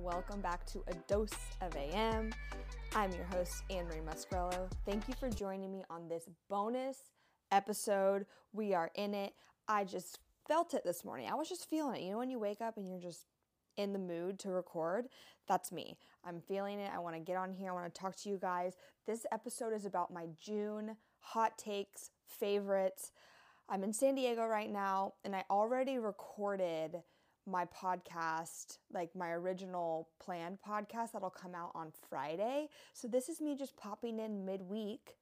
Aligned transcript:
Welcome 0.00 0.40
back 0.40 0.64
to 0.66 0.84
A 0.86 0.94
Dose 1.08 1.32
of 1.60 1.74
AM. 1.74 2.32
I'm 2.94 3.10
your 3.12 3.24
host, 3.24 3.64
Anne 3.70 3.86
Marie 3.86 4.00
Muscarello. 4.08 4.70
Thank 4.86 5.08
you 5.08 5.14
for 5.18 5.28
joining 5.28 5.72
me 5.72 5.82
on 5.90 6.08
this 6.08 6.28
bonus 6.48 7.10
episode. 7.50 8.26
We 8.52 8.74
are 8.74 8.92
in 8.94 9.14
it. 9.14 9.32
I 9.66 9.82
just 9.82 10.20
felt 10.46 10.74
it 10.74 10.84
this 10.84 11.04
morning. 11.04 11.28
I 11.28 11.34
was 11.34 11.48
just 11.48 11.68
feeling 11.68 11.96
it. 11.96 12.04
You 12.04 12.12
know, 12.12 12.18
when 12.18 12.30
you 12.30 12.38
wake 12.38 12.60
up 12.60 12.76
and 12.76 12.88
you're 12.88 13.00
just 13.00 13.26
in 13.76 13.92
the 13.92 13.98
mood 13.98 14.38
to 14.40 14.50
record, 14.50 15.08
that's 15.48 15.72
me. 15.72 15.98
I'm 16.24 16.40
feeling 16.40 16.78
it. 16.78 16.92
I 16.94 17.00
want 17.00 17.16
to 17.16 17.20
get 17.20 17.36
on 17.36 17.52
here. 17.52 17.70
I 17.70 17.74
want 17.74 17.92
to 17.92 18.00
talk 18.00 18.14
to 18.16 18.28
you 18.28 18.38
guys. 18.38 18.74
This 19.06 19.26
episode 19.32 19.72
is 19.72 19.86
about 19.86 20.12
my 20.12 20.26
June 20.40 20.96
hot 21.20 21.58
takes, 21.58 22.10
favorites. 22.26 23.12
I'm 23.68 23.84
in 23.84 23.92
San 23.92 24.14
Diego 24.14 24.46
right 24.46 24.70
now, 24.70 25.14
and 25.24 25.34
I 25.36 25.44
already 25.50 25.98
recorded 25.98 27.02
my 27.46 27.64
podcast, 27.66 28.78
like 28.92 29.14
my 29.14 29.30
original 29.30 30.08
planned 30.20 30.58
podcast 30.66 31.12
that'll 31.12 31.30
come 31.30 31.54
out 31.54 31.72
on 31.74 31.92
Friday. 32.08 32.68
So 32.92 33.08
this 33.08 33.28
is 33.28 33.40
me 33.40 33.56
just 33.56 33.76
popping 33.76 34.18
in 34.18 34.44
midweek 34.44 35.16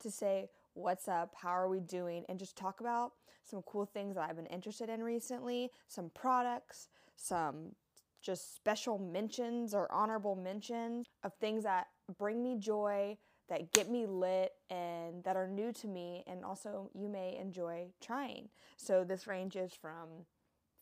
to 0.00 0.10
say, 0.10 0.48
What's 0.74 1.06
up? 1.06 1.34
How 1.36 1.50
are 1.50 1.68
we 1.68 1.80
doing? 1.80 2.24
And 2.28 2.38
just 2.38 2.56
talk 2.56 2.80
about 2.80 3.12
some 3.44 3.62
cool 3.62 3.84
things 3.84 4.14
that 4.14 4.28
I've 4.28 4.36
been 4.36 4.46
interested 4.46 4.88
in 4.88 5.02
recently, 5.02 5.70
some 5.86 6.10
products, 6.14 6.88
some 7.16 7.74
just 8.22 8.54
special 8.54 8.98
mentions 8.98 9.74
or 9.74 9.90
honorable 9.92 10.36
mentions 10.36 11.06
of 11.24 11.34
things 11.34 11.64
that 11.64 11.88
bring 12.18 12.42
me 12.42 12.56
joy, 12.58 13.18
that 13.48 13.72
get 13.72 13.90
me 13.90 14.06
lit, 14.06 14.52
and 14.70 15.22
that 15.24 15.36
are 15.36 15.48
new 15.48 15.72
to 15.72 15.88
me, 15.88 16.24
and 16.26 16.44
also 16.44 16.90
you 16.94 17.08
may 17.08 17.36
enjoy 17.40 17.88
trying. 18.00 18.48
So 18.76 19.04
this 19.04 19.26
ranges 19.26 19.72
from 19.72 20.26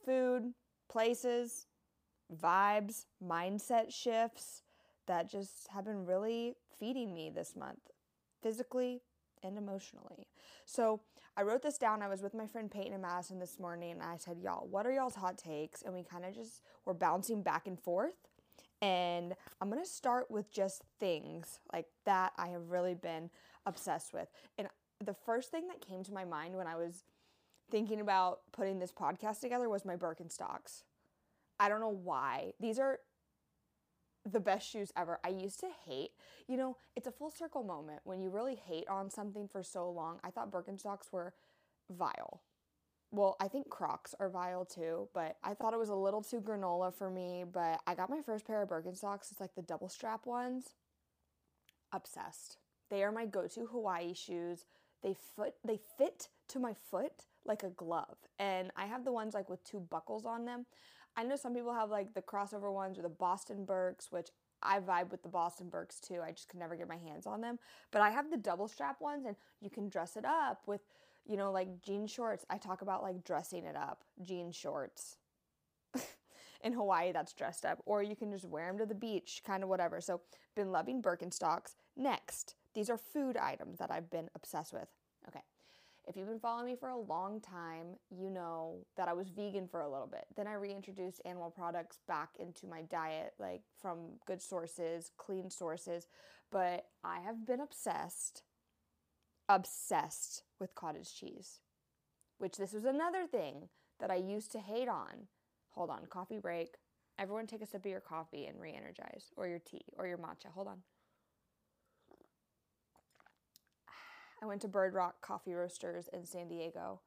food, 0.05 0.53
places, 0.89 1.67
vibes, 2.35 3.07
mindset 3.25 3.93
shifts 3.93 4.63
that 5.07 5.31
just 5.31 5.69
have 5.73 5.85
been 5.85 6.05
really 6.05 6.55
feeding 6.79 7.13
me 7.13 7.31
this 7.31 7.57
month, 7.57 7.91
physically 8.43 9.03
and 9.43 9.57
emotionally. 9.59 10.29
So 10.65 11.01
I 11.37 11.43
wrote 11.43 11.63
this 11.63 11.79
down. 11.79 12.03
I 12.03 12.09
was 12.09 12.23
with 12.23 12.35
my 12.35 12.47
friend 12.47 12.71
Peyton 12.71 12.93
and 12.93 13.03
Madison 13.03 13.39
this 13.39 13.59
morning, 13.59 13.93
and 13.93 14.03
I 14.03 14.17
said, 14.17 14.39
Y'all, 14.43 14.67
what 14.69 14.87
are 14.87 14.93
y'all's 14.93 15.15
hot 15.15 15.39
takes? 15.39 15.83
And 15.83 15.95
we 15.95 16.03
kind 16.03 16.25
of 16.25 16.35
just 16.35 16.63
were 16.85 16.95
bouncing 16.95 17.43
back 17.43 17.67
and 17.67 17.79
forth. 17.79 18.29
And 18.83 19.35
I'm 19.61 19.69
gonna 19.69 19.85
start 19.85 20.31
with 20.31 20.51
just 20.51 20.83
things 20.99 21.61
like 21.73 21.87
that 22.07 22.33
I 22.39 22.49
have 22.49 22.71
really 22.71 22.95
been 22.95 23.31
obsessed 23.67 24.13
with. 24.13 24.29
And 24.59 24.69
the 25.05 25.15
first 25.15 25.51
thing 25.51 25.69
that 25.69 25.81
came 25.81 26.03
to 26.05 26.13
my 26.13 26.25
mind 26.25 26.57
when 26.57 26.67
I 26.67 26.77
was 26.77 27.05
thinking 27.71 28.01
about 28.01 28.41
putting 28.53 28.79
this 28.79 28.93
podcast 28.93 29.41
together 29.41 29.69
was 29.69 29.85
my 29.85 29.97
Birkenstocks. 29.97 30.83
I 31.59 31.69
don't 31.69 31.81
know 31.81 31.89
why. 31.89 32.53
These 32.59 32.79
are 32.79 32.99
the 34.31 34.41
best 34.41 34.69
shoes 34.69 34.93
ever. 34.97 35.19
I 35.25 35.29
used 35.29 35.61
to 35.61 35.69
hate, 35.87 36.11
you 36.47 36.57
know, 36.57 36.77
it's 36.97 37.07
a 37.07 37.13
full 37.13 37.31
circle 37.31 37.63
moment 37.63 38.01
when 38.05 38.21
you 38.21 38.31
really 38.31 38.55
hate 38.55 38.89
on 38.89 39.11
something 39.11 39.49
for 39.49 39.63
so 39.63 39.91
long. 39.91 40.21
I 40.25 40.31
thought 40.31 40.51
Birkenstocks 40.51 41.13
were 41.13 41.33
vile. 41.91 42.43
Well, 43.13 43.37
I 43.41 43.49
think 43.49 43.69
Crocs 43.69 44.15
are 44.21 44.29
vile 44.29 44.65
too, 44.65 45.09
but 45.13 45.37
I 45.43 45.55
thought 45.55 45.75
it 45.75 45.79
was 45.79 45.89
a 45.89 45.95
little 45.95 46.23
too 46.23 46.41
granola 46.41 46.95
for 46.95 47.11
me. 47.11 47.45
But 47.51 47.81
I 47.87 47.95
got 47.95 48.09
my 48.11 48.21
first 48.25 48.47
pair 48.47 48.63
of 48.63 48.69
Birkenstocks. 48.69 49.33
It's 49.33 49.41
like 49.41 49.55
the 49.57 49.63
double 49.63 49.89
strap 49.89 50.27
ones. 50.27 50.71
Obsessed. 51.93 52.59
They 52.89 53.03
are 53.03 53.13
my 53.13 53.27
go-to 53.27 53.67
Hawaii 53.67 54.15
shoes. 54.15 54.65
They 55.03 55.15
foot 55.35 55.55
they 55.65 55.81
fit 55.99 56.29
to 56.49 56.59
my 56.59 56.75
foot 56.91 57.27
like 57.45 57.63
a 57.63 57.71
glove. 57.71 58.17
And 58.39 58.71
I 58.77 58.87
have 58.87 59.05
the 59.05 59.13
ones 59.13 59.35
like 59.35 59.49
with 59.49 59.65
two 59.65 59.81
buckles 59.81 60.25
on 60.25 60.45
them. 60.45 60.67
I 61.17 61.25
know 61.25 61.37
some 61.37 61.55
people 61.55 61.75
have 61.75 61.91
like 61.91 62.15
the 62.15 62.23
crossover 62.23 62.73
ones 62.73 62.99
or 62.99 63.03
the 63.03 63.09
Boston 63.09 63.65
Birks, 63.65 64.13
which 64.13 64.29
I 64.63 64.79
vibe 64.79 65.11
with 65.11 65.23
the 65.23 65.29
Boston 65.29 65.69
Birks 65.69 65.99
too. 66.01 66.21
I 66.25 66.31
just 66.33 66.49
could 66.49 66.61
never 66.61 66.77
get 66.77 66.89
my 66.89 66.97
hands 66.97 67.27
on 67.27 67.41
them. 67.41 67.59
But 67.91 68.03
I 68.03 68.11
have 68.11 68.31
the 68.31 68.37
double 68.37 68.69
strap 68.69 69.01
ones 69.01 69.27
and 69.27 69.37
you 69.61 69.71
can 69.71 69.89
dress 69.89 70.17
it 70.17 70.25
up 70.25 70.63
with, 70.67 70.83
you 71.27 71.37
know, 71.37 71.53
like 71.53 71.83
jean 71.83 72.07
shorts. 72.07 72.45
I 72.51 72.59
talk 72.59 72.83
about 72.83 73.03
like 73.03 73.25
dressing 73.25 73.65
it 73.65 73.77
up, 73.77 74.05
jean 74.23 74.53
shorts. 74.53 75.17
In 76.63 76.73
Hawaii, 76.73 77.13
that's 77.13 77.33
dressed 77.33 77.65
up. 77.65 77.83
Or 77.87 78.03
you 78.03 78.15
can 78.15 78.31
just 78.31 78.45
wear 78.45 78.67
them 78.67 78.79
to 78.79 78.87
the 78.87 78.95
beach, 78.95 79.43
kind 79.47 79.63
of 79.63 79.69
whatever. 79.69 80.01
So, 80.01 80.21
been 80.55 80.73
loving 80.73 81.01
Birkenstocks. 81.01 81.77
Next, 81.97 82.55
these 82.75 82.91
are 82.91 82.99
food 82.99 83.37
items 83.37 83.79
that 83.79 83.91
I've 83.91 84.11
been 84.11 84.29
obsessed 84.35 84.73
with. 84.73 84.89
Okay. 85.29 85.41
If 86.07 86.17
you've 86.17 86.27
been 86.27 86.41
following 86.41 86.67
me 86.67 86.77
for 86.77 86.89
a 86.89 86.99
long 86.99 87.41
time, 87.41 87.97
you 88.11 88.31
know 88.31 88.79
that 88.97 89.07
I 89.07 89.13
was 89.13 89.29
vegan 89.29 89.69
for 89.69 89.81
a 89.81 89.89
little 89.89 90.09
bit. 90.09 90.27
Then 90.35 90.49
I 90.49 90.55
reintroduced 90.55 91.21
animal 91.25 91.51
products 91.51 91.99
back 92.09 92.31
into 92.41 92.67
my 92.67 92.83
diet, 92.83 93.35
like 93.39 93.63
from 93.81 93.99
good 94.27 94.43
sources, 94.43 95.13
clean 95.19 95.51
sources. 95.51 96.09
But 96.51 96.87
I 97.05 97.21
have 97.21 97.47
been 97.47 97.61
obsessed, 97.61 98.43
obsessed 99.51 100.45
with 100.61 100.77
cottage 100.77 101.13
cheese, 101.13 101.59
which 102.39 102.57
this 102.57 102.73
was 102.73 102.85
another 102.85 103.27
thing 103.27 103.69
that 103.99 104.11
I 104.11 104.15
used 104.15 104.53
to 104.53 104.61
hate 104.61 104.89
on. 104.89 105.27
Hold 105.71 105.91
on, 105.91 106.07
coffee 106.09 106.39
break. 106.39 106.77
Everyone 107.19 107.47
take 107.47 107.61
a 107.61 107.67
sip 107.67 107.85
of 107.85 107.91
your 107.91 108.01
coffee 108.01 108.47
and 108.47 108.61
re 108.61 108.73
energize, 108.75 109.27
or 109.37 109.49
your 109.49 109.59
tea, 109.59 109.85
or 109.99 110.07
your 110.07 110.19
matcha. 110.19 110.53
Hold 110.55 110.69
on. 110.69 110.79
I 114.43 114.47
went 114.47 114.61
to 114.63 114.69
Bird 114.69 114.95
Rock 114.95 115.21
Coffee 115.21 115.53
Roasters 115.53 116.09
in 116.13 116.25
San 116.25 116.49
Diego. 116.49 117.01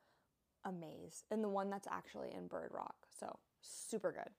Amaze. 0.65 1.23
And 1.31 1.43
the 1.43 1.49
one 1.49 1.69
that's 1.69 1.87
actually 1.89 2.33
in 2.33 2.47
Bird 2.47 2.71
Rock. 2.73 2.95
So 3.17 3.39
super 3.61 4.11
good. 4.11 4.29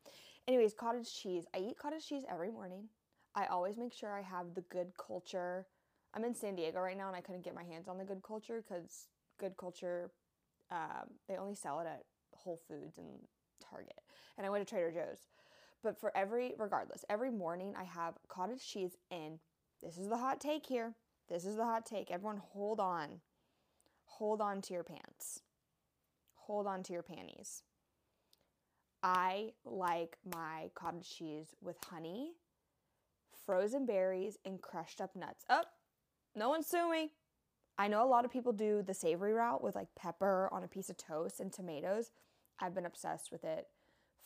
Anyways, 0.46 0.74
cottage 0.74 1.12
cheese. 1.12 1.44
I 1.54 1.58
eat 1.58 1.78
cottage 1.78 2.06
cheese 2.06 2.24
every 2.30 2.50
morning. 2.50 2.88
I 3.34 3.46
always 3.46 3.78
make 3.78 3.92
sure 3.92 4.12
I 4.12 4.22
have 4.22 4.54
the 4.54 4.62
good 4.62 4.92
culture. 4.96 5.66
I'm 6.14 6.24
in 6.24 6.34
San 6.34 6.54
Diego 6.54 6.80
right 6.80 6.96
now 6.96 7.08
and 7.08 7.16
I 7.16 7.20
couldn't 7.20 7.44
get 7.44 7.54
my 7.54 7.64
hands 7.64 7.88
on 7.88 7.98
the 7.98 8.04
good 8.04 8.22
culture 8.22 8.62
because 8.66 9.08
good 9.38 9.56
culture, 9.56 10.12
um, 10.70 11.10
they 11.28 11.36
only 11.36 11.54
sell 11.54 11.80
it 11.80 11.86
at 11.86 12.04
Whole 12.32 12.60
Foods 12.68 12.98
and 12.98 13.18
Target. 13.60 14.00
And 14.38 14.46
I 14.46 14.50
went 14.50 14.66
to 14.66 14.70
Trader 14.72 14.92
Joe's. 14.92 15.26
But 15.82 15.98
for 16.00 16.16
every, 16.16 16.54
regardless, 16.56 17.04
every 17.10 17.30
morning 17.30 17.74
I 17.78 17.84
have 17.84 18.14
cottage 18.28 18.66
cheese 18.66 18.96
in. 19.10 19.38
This 19.82 19.98
is 19.98 20.08
the 20.08 20.16
hot 20.16 20.40
take 20.40 20.66
here. 20.66 20.94
This 21.28 21.44
is 21.44 21.56
the 21.56 21.64
hot 21.64 21.84
take. 21.84 22.10
Everyone, 22.10 22.38
hold 22.38 22.80
on. 22.80 23.20
Hold 24.04 24.40
on 24.40 24.62
to 24.62 24.74
your 24.74 24.84
pants. 24.84 25.40
Hold 26.34 26.66
on 26.66 26.82
to 26.84 26.92
your 26.92 27.02
panties. 27.02 27.62
I 29.02 29.52
like 29.66 30.16
my 30.34 30.70
cottage 30.74 31.10
cheese 31.10 31.48
with 31.60 31.76
honey, 31.84 32.32
frozen 33.44 33.84
berries, 33.84 34.38
and 34.46 34.62
crushed 34.62 35.00
up 35.00 35.14
nuts. 35.14 35.44
Oh, 35.50 35.64
no 36.34 36.48
one 36.48 36.62
sue 36.62 36.90
me. 36.90 37.12
I 37.76 37.88
know 37.88 38.04
a 38.04 38.08
lot 38.08 38.24
of 38.24 38.32
people 38.32 38.52
do 38.52 38.82
the 38.82 38.94
savory 38.94 39.32
route 39.32 39.62
with 39.62 39.74
like 39.74 39.88
pepper 39.96 40.48
on 40.52 40.62
a 40.62 40.68
piece 40.68 40.90
of 40.90 40.96
toast 40.96 41.40
and 41.40 41.52
tomatoes. 41.52 42.12
I've 42.60 42.74
been 42.74 42.86
obsessed 42.86 43.32
with 43.32 43.44
it. 43.44 43.66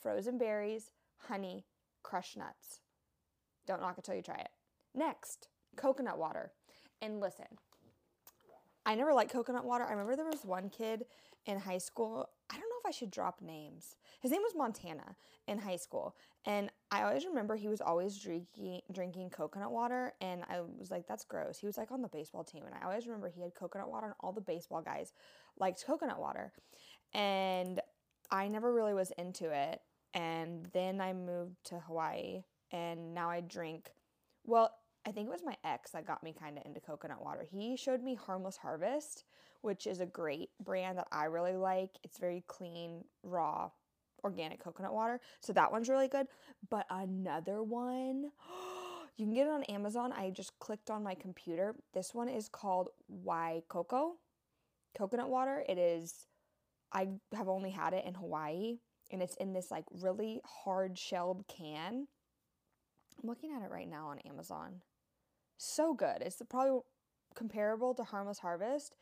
Frozen 0.01 0.37
berries, 0.37 0.91
honey, 1.17 1.65
crushed 2.03 2.37
nuts. 2.37 2.81
Don't 3.67 3.81
knock 3.81 3.97
it 3.97 4.03
till 4.03 4.15
you 4.15 4.21
try 4.21 4.37
it. 4.37 4.49
Next, 4.95 5.49
coconut 5.75 6.17
water. 6.17 6.51
And 7.01 7.19
listen, 7.19 7.45
I 8.85 8.95
never 8.95 9.13
liked 9.13 9.31
coconut 9.31 9.65
water. 9.65 9.85
I 9.85 9.91
remember 9.91 10.15
there 10.15 10.25
was 10.25 10.45
one 10.45 10.69
kid 10.69 11.05
in 11.45 11.59
high 11.59 11.77
school. 11.77 12.29
I 12.49 12.57
don't 12.57 12.68
if 12.79 12.85
I 12.85 12.91
should 12.91 13.11
drop 13.11 13.41
names. 13.41 13.95
His 14.21 14.31
name 14.31 14.41
was 14.41 14.55
Montana 14.55 15.15
in 15.47 15.59
high 15.59 15.75
school. 15.75 16.15
And 16.45 16.71
I 16.91 17.03
always 17.03 17.25
remember 17.25 17.55
he 17.55 17.67
was 17.67 17.81
always 17.81 18.17
drinking 18.17 18.81
drinking 18.91 19.29
coconut 19.29 19.71
water 19.71 20.13
and 20.21 20.43
I 20.49 20.61
was 20.61 20.89
like 20.89 21.07
that's 21.07 21.25
gross. 21.25 21.57
He 21.59 21.67
was 21.67 21.77
like 21.77 21.91
on 21.91 22.01
the 22.01 22.07
baseball 22.07 22.43
team 22.43 22.63
and 22.65 22.73
I 22.73 22.85
always 22.85 23.05
remember 23.05 23.29
he 23.29 23.41
had 23.41 23.53
coconut 23.53 23.89
water 23.89 24.07
and 24.07 24.15
all 24.21 24.31
the 24.31 24.41
baseball 24.41 24.81
guys 24.81 25.13
liked 25.59 25.85
coconut 25.85 26.19
water. 26.19 26.53
And 27.13 27.81
I 28.31 28.47
never 28.47 28.73
really 28.73 28.93
was 28.93 29.11
into 29.17 29.51
it. 29.51 29.81
And 30.13 30.67
then 30.73 31.01
I 31.01 31.13
moved 31.13 31.57
to 31.65 31.79
Hawaii 31.79 32.43
and 32.71 33.13
now 33.13 33.29
I 33.29 33.41
drink 33.41 33.91
well, 34.45 34.71
I 35.05 35.11
think 35.11 35.27
it 35.27 35.31
was 35.31 35.43
my 35.45 35.55
ex 35.63 35.91
that 35.91 36.05
got 36.05 36.23
me 36.23 36.35
kind 36.37 36.57
of 36.57 36.65
into 36.65 36.79
coconut 36.79 37.23
water. 37.23 37.45
He 37.49 37.75
showed 37.77 38.03
me 38.03 38.15
Harmless 38.15 38.57
Harvest, 38.57 39.23
which 39.61 39.87
is 39.87 39.99
a 40.01 40.05
great 40.05 40.49
brand 40.63 40.97
that 40.97 41.07
I 41.11 41.25
really 41.25 41.55
like. 41.55 41.91
It's 42.03 42.17
very 42.17 42.43
clean, 42.47 43.03
raw, 43.23 43.71
organic 44.23 44.63
coconut 44.63 44.93
water. 44.93 45.19
So 45.39 45.53
that 45.53 45.71
one's 45.71 45.89
really 45.89 46.07
good. 46.07 46.27
But 46.69 46.85
another 46.89 47.63
one, 47.63 48.31
you 49.17 49.25
can 49.25 49.33
get 49.33 49.47
it 49.47 49.51
on 49.51 49.63
Amazon. 49.63 50.13
I 50.13 50.29
just 50.29 50.57
clicked 50.59 50.89
on 50.89 51.03
my 51.03 51.15
computer. 51.15 51.75
This 51.93 52.13
one 52.13 52.29
is 52.29 52.49
called 52.49 52.89
Y 53.07 53.63
Coco 53.67 54.15
coconut 54.97 55.29
water. 55.29 55.63
It 55.67 55.77
is, 55.77 56.27
I 56.91 57.07
have 57.33 57.47
only 57.47 57.69
had 57.69 57.93
it 57.93 58.05
in 58.05 58.15
Hawaii 58.15 58.77
and 59.11 59.21
it's 59.21 59.35
in 59.35 59.53
this 59.53 59.71
like 59.71 59.85
really 59.91 60.41
hard 60.45 60.97
shelled 60.97 61.45
can. 61.47 62.07
I'm 63.21 63.29
looking 63.29 63.51
at 63.51 63.63
it 63.63 63.71
right 63.71 63.89
now 63.89 64.07
on 64.07 64.19
Amazon 64.19 64.81
so 65.59 65.93
good. 65.93 66.21
It's 66.21 66.41
probably 66.49 66.81
comparable 67.35 67.93
to 67.95 68.03
Harmless 68.03 68.39
Harvest, 68.39 68.95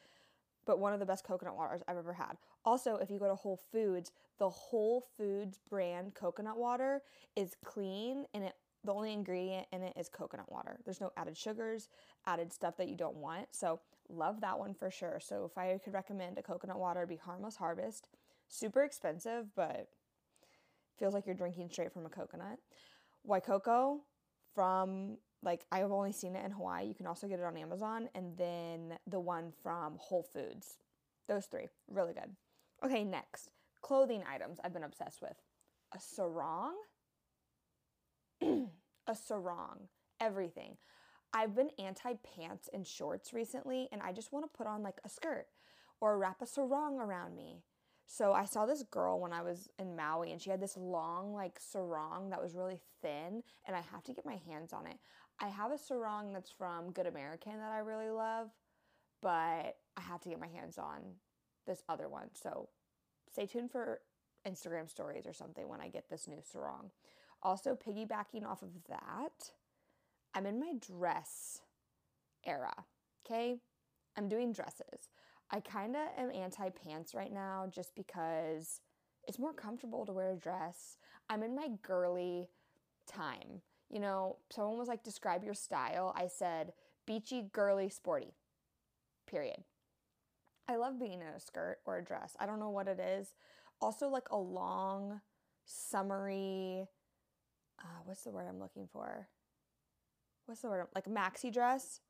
but 0.66 0.80
one 0.80 0.94
of 0.94 1.00
the 1.00 1.06
best 1.06 1.24
coconut 1.24 1.56
waters 1.56 1.82
I've 1.88 1.98
ever 1.98 2.14
had. 2.14 2.38
Also, 2.66 2.96
if 2.98 3.10
you 3.10 3.20
go 3.20 3.28
to 3.28 3.36
Whole 3.36 3.60
Foods, 3.72 4.12
the 4.40 4.50
Whole 4.50 5.06
Foods 5.16 5.60
brand 5.70 6.14
coconut 6.14 6.58
water 6.58 7.02
is 7.36 7.56
clean 7.64 8.26
and 8.34 8.44
it 8.44 8.54
the 8.84 8.94
only 8.94 9.12
ingredient 9.12 9.68
in 9.74 9.82
it 9.82 9.94
is 9.98 10.08
coconut 10.08 10.50
water. 10.52 10.80
There's 10.86 11.02
no 11.02 11.12
added 11.18 11.36
sugars, 11.36 11.90
added 12.26 12.54
stuff 12.54 12.78
that 12.78 12.88
you 12.88 12.96
don't 12.96 13.18
want. 13.18 13.48
So, 13.52 13.82
love 14.08 14.40
that 14.42 14.58
one 14.58 14.74
for 14.74 14.90
sure. 14.90 15.20
So, 15.22 15.46
if 15.46 15.58
I 15.58 15.78
could 15.84 15.94
recommend 15.94 16.38
a 16.38 16.44
coconut 16.44 16.80
water, 16.80 17.06
be 17.06 17.18
Harmless 17.18 17.58
Harvest. 17.58 18.08
Super 18.48 18.84
expensive, 18.84 19.48
but 19.56 19.90
feels 20.98 21.14
like 21.14 21.26
you're 21.26 21.36
drinking 21.36 21.70
straight 21.70 21.92
from 21.92 22.06
a 22.06 22.10
coconut. 22.10 22.60
Waikoko 23.28 24.00
from 24.56 25.18
like 25.44 25.66
I've 25.72 25.92
only 25.92 26.12
seen 26.12 26.36
it 26.36 26.46
in 26.46 26.52
Hawaii. 26.52 26.88
You 26.88 26.94
can 26.94 27.08
also 27.08 27.28
get 27.28 27.40
it 27.40 27.46
on 27.46 27.58
Amazon 27.58 28.10
and 28.16 28.36
then 28.38 28.98
the 29.08 29.20
one 29.20 29.52
from 29.64 29.96
Whole 29.98 30.24
Foods. 30.24 30.78
Those 31.28 31.46
three, 31.46 31.68
really 31.90 32.14
good. 32.14 32.36
Okay, 32.84 33.04
next. 33.04 33.50
Clothing 33.82 34.24
items 34.30 34.60
I've 34.64 34.74
been 34.74 34.84
obsessed 34.84 35.22
with. 35.22 35.36
A 35.96 36.00
sarong? 36.00 36.76
a 38.42 39.16
sarong. 39.16 39.88
Everything. 40.20 40.78
I've 41.34 41.56
been 41.56 41.70
anti 41.78 42.14
pants 42.36 42.70
and 42.74 42.86
shorts 42.86 43.34
recently 43.34 43.90
and 43.92 44.02
I 44.02 44.12
just 44.12 44.32
want 44.32 44.46
to 44.46 44.58
put 44.58 44.68
on 44.68 44.84
like 44.84 45.00
a 45.06 45.10
skirt 45.10 45.48
or 46.00 46.18
wrap 46.18 46.42
a 46.42 46.48
sarong 46.48 47.00
around 47.00 47.36
me. 47.36 47.64
So 48.08 48.32
I 48.32 48.46
saw 48.46 48.66
this 48.66 48.84
girl 48.84 49.20
when 49.20 49.34
I 49.34 49.42
was 49.42 49.70
in 49.78 49.96
Maui 49.96 50.32
and 50.32 50.42
she 50.42 50.50
had 50.50 50.62
this 50.62 50.78
long 50.78 51.34
like 51.34 51.60
sarong 51.60 52.30
that 52.30 52.42
was 52.42 52.56
really 52.56 52.80
thin 53.02 53.44
and 53.68 53.76
I 53.76 53.82
have 53.92 54.04
to 54.06 54.14
get 54.14 54.26
my 54.26 54.40
hands 54.48 54.72
on 54.72 54.88
it. 54.88 54.98
I 55.40 55.48
have 55.50 55.72
a 55.72 55.78
sarong 55.78 56.34
that's 56.34 56.50
from 56.50 56.92
Good 56.92 57.08
American 57.08 57.60
that 57.60 57.72
I 57.72 57.80
really 57.80 58.10
love, 58.10 58.50
but 59.22 59.30
I 59.30 60.02
have 60.02 60.22
to 60.22 60.30
get 60.30 60.40
my 60.40 60.48
hands 60.48 60.78
on 60.78 61.02
this 61.66 61.84
other 61.88 62.10
one. 62.10 62.30
So 62.34 62.70
stay 63.32 63.46
tuned 63.46 63.72
for 63.72 64.02
Instagram 64.48 64.90
stories 64.90 65.28
or 65.28 65.34
something 65.34 65.68
when 65.68 65.82
I 65.82 65.90
get 65.90 66.10
this 66.10 66.28
new 66.28 66.42
sarong. 66.42 66.92
Also, 67.44 67.76
piggybacking 67.76 68.46
off 68.46 68.64
of 68.64 68.70
that, 68.90 69.52
I'm 70.34 70.48
in 70.48 70.60
my 70.60 70.74
dress 70.80 71.62
era. 72.46 72.74
Okay. 73.26 73.60
I'm 74.18 74.28
doing 74.28 74.52
dresses. 74.52 75.12
I 75.52 75.60
kind 75.60 75.96
of 75.96 76.02
am 76.18 76.32
anti 76.32 76.70
pants 76.70 77.14
right 77.14 77.32
now 77.32 77.68
just 77.70 77.96
because 77.96 78.82
it's 79.28 79.40
more 79.40 79.54
comfortable 79.54 80.06
to 80.06 80.12
wear 80.12 80.32
a 80.32 80.36
dress. 80.36 80.98
I'm 81.30 81.44
in 81.44 81.56
my 81.56 81.70
girly 81.84 82.50
time. 83.06 83.62
You 83.90 84.00
know, 84.00 84.38
someone 84.50 84.78
was 84.78 84.88
like, 84.88 85.04
describe 85.04 85.44
your 85.44 85.54
style. 85.54 86.14
I 86.16 86.28
said, 86.28 86.74
beachy, 87.06 87.50
girly, 87.54 87.90
sporty. 87.90 88.34
Period. 89.26 89.64
I 90.68 90.76
love 90.76 91.00
being 91.00 91.14
in 91.14 91.22
a 91.22 91.40
skirt 91.40 91.78
or 91.86 91.98
a 91.98 92.04
dress. 92.04 92.36
I 92.40 92.46
don't 92.46 92.60
know 92.60 92.70
what 92.70 92.88
it 92.88 93.00
is. 93.00 93.34
Also, 93.80 94.10
like 94.10 94.28
a 94.32 94.38
long, 94.38 95.22
summery, 95.66 96.88
uh, 97.80 98.00
what's 98.06 98.24
the 98.24 98.32
word 98.32 98.46
I'm 98.50 98.60
looking 98.60 98.88
for? 98.92 99.28
What's 100.46 100.62
the 100.62 100.70
word? 100.70 100.88
Like 100.96 101.06
maxi 101.06 101.54
dress 101.54 102.02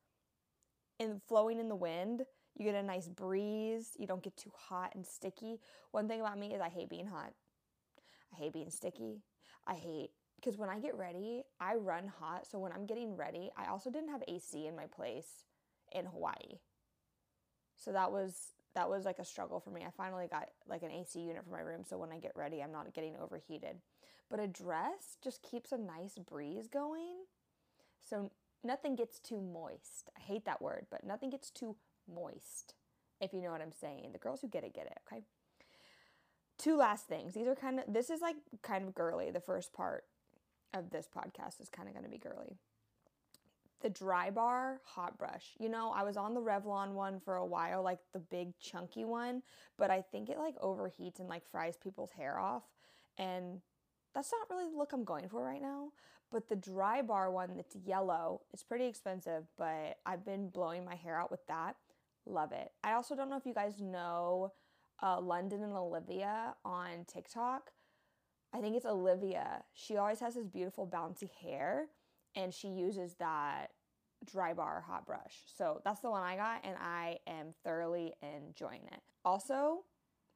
and 0.98 1.20
flowing 1.28 1.60
in 1.60 1.68
the 1.68 1.76
wind. 1.76 2.22
You 2.56 2.64
get 2.64 2.74
a 2.74 2.82
nice 2.82 3.08
breeze. 3.08 3.90
You 3.98 4.06
don't 4.06 4.22
get 4.22 4.36
too 4.36 4.52
hot 4.56 4.94
and 4.94 5.06
sticky. 5.06 5.60
One 5.92 6.08
thing 6.08 6.20
about 6.20 6.38
me 6.38 6.54
is 6.54 6.60
I 6.60 6.68
hate 6.68 6.88
being 6.88 7.06
hot. 7.06 7.32
I 8.32 8.36
hate 8.36 8.52
being 8.52 8.70
sticky. 8.70 9.22
I 9.66 9.74
hate 9.74 10.10
because 10.38 10.56
when 10.56 10.68
I 10.68 10.78
get 10.78 10.96
ready, 10.96 11.42
I 11.60 11.74
run 11.74 12.10
hot. 12.20 12.46
So 12.46 12.58
when 12.58 12.72
I'm 12.72 12.86
getting 12.86 13.16
ready, 13.16 13.50
I 13.56 13.66
also 13.66 13.90
didn't 13.90 14.10
have 14.10 14.22
AC 14.28 14.66
in 14.66 14.76
my 14.76 14.86
place 14.86 15.44
in 15.92 16.06
Hawaii. 16.06 16.60
So 17.76 17.92
that 17.92 18.12
was 18.12 18.52
that 18.74 18.88
was 18.88 19.04
like 19.04 19.18
a 19.18 19.24
struggle 19.24 19.60
for 19.60 19.70
me. 19.70 19.82
I 19.84 19.90
finally 19.96 20.28
got 20.30 20.50
like 20.68 20.82
an 20.82 20.92
AC 20.92 21.18
unit 21.18 21.44
for 21.44 21.50
my 21.50 21.60
room 21.60 21.82
so 21.88 21.98
when 21.98 22.12
I 22.12 22.18
get 22.18 22.32
ready, 22.36 22.62
I'm 22.62 22.72
not 22.72 22.92
getting 22.94 23.16
overheated. 23.20 23.76
But 24.30 24.40
a 24.40 24.46
dress 24.46 25.16
just 25.22 25.42
keeps 25.42 25.72
a 25.72 25.78
nice 25.78 26.18
breeze 26.18 26.68
going. 26.68 27.24
So 28.08 28.30
nothing 28.62 28.94
gets 28.94 29.18
too 29.18 29.40
moist. 29.40 30.10
I 30.16 30.20
hate 30.20 30.44
that 30.44 30.62
word, 30.62 30.86
but 30.90 31.04
nothing 31.04 31.30
gets 31.30 31.50
too 31.50 31.76
moist. 32.12 32.74
If 33.20 33.32
you 33.32 33.42
know 33.42 33.50
what 33.50 33.62
I'm 33.62 33.72
saying. 33.72 34.10
The 34.12 34.18
girls 34.18 34.42
who 34.42 34.48
get 34.48 34.64
it 34.64 34.74
get 34.74 34.86
it, 34.86 34.98
okay? 35.10 35.22
Two 36.58 36.76
last 36.76 37.06
things. 37.06 37.34
These 37.34 37.48
are 37.48 37.56
kind 37.56 37.80
of 37.80 37.84
this 37.88 38.10
is 38.10 38.20
like 38.20 38.36
kind 38.62 38.86
of 38.86 38.94
girly. 38.94 39.30
The 39.30 39.40
first 39.40 39.72
part 39.72 40.04
of 40.74 40.90
this 40.90 41.08
podcast 41.08 41.60
is 41.60 41.68
kind 41.68 41.88
of 41.88 41.94
going 41.94 42.04
to 42.04 42.10
be 42.10 42.18
girly. 42.18 42.56
The 43.80 43.90
Drybar 43.90 44.78
hot 44.84 45.18
brush. 45.18 45.54
You 45.58 45.68
know, 45.68 45.92
I 45.94 46.02
was 46.02 46.16
on 46.16 46.34
the 46.34 46.40
Revlon 46.40 46.92
one 46.92 47.20
for 47.20 47.36
a 47.36 47.46
while, 47.46 47.82
like 47.82 48.00
the 48.12 48.18
big 48.18 48.58
chunky 48.58 49.04
one, 49.04 49.42
but 49.76 49.90
I 49.90 50.02
think 50.02 50.28
it 50.28 50.38
like 50.38 50.58
overheats 50.58 51.20
and 51.20 51.28
like 51.28 51.48
fries 51.48 51.76
people's 51.76 52.10
hair 52.10 52.38
off. 52.38 52.64
And 53.18 53.60
that's 54.14 54.32
not 54.32 54.50
really 54.50 54.70
the 54.70 54.76
look 54.76 54.92
I'm 54.92 55.04
going 55.04 55.28
for 55.28 55.44
right 55.44 55.62
now. 55.62 55.92
But 56.30 56.48
the 56.48 56.56
Drybar 56.56 57.32
one 57.32 57.56
that's 57.56 57.76
yellow, 57.86 58.42
it's 58.52 58.62
pretty 58.62 58.86
expensive, 58.86 59.44
but 59.56 59.98
I've 60.04 60.24
been 60.24 60.48
blowing 60.48 60.84
my 60.84 60.94
hair 60.94 61.18
out 61.18 61.30
with 61.30 61.46
that. 61.46 61.76
Love 62.26 62.52
it. 62.52 62.72
I 62.84 62.92
also 62.92 63.14
don't 63.14 63.30
know 63.30 63.36
if 63.36 63.46
you 63.46 63.54
guys 63.54 63.80
know 63.80 64.52
uh, 65.02 65.20
London 65.20 65.62
and 65.62 65.72
Olivia 65.72 66.54
on 66.64 67.06
TikTok. 67.06 67.70
I 68.54 68.60
think 68.60 68.76
it's 68.76 68.86
Olivia. 68.86 69.62
She 69.74 69.96
always 69.96 70.20
has 70.20 70.34
this 70.34 70.46
beautiful 70.46 70.86
bouncy 70.86 71.28
hair 71.42 71.86
and 72.34 72.52
she 72.52 72.68
uses 72.68 73.14
that 73.14 73.68
Drybar 74.24 74.82
hot 74.82 75.06
brush. 75.06 75.44
So 75.46 75.80
that's 75.84 76.00
the 76.00 76.10
one 76.10 76.22
I 76.22 76.36
got 76.36 76.64
and 76.64 76.76
I 76.80 77.18
am 77.26 77.54
thoroughly 77.64 78.14
enjoying 78.22 78.82
it. 78.92 79.00
Also, 79.24 79.84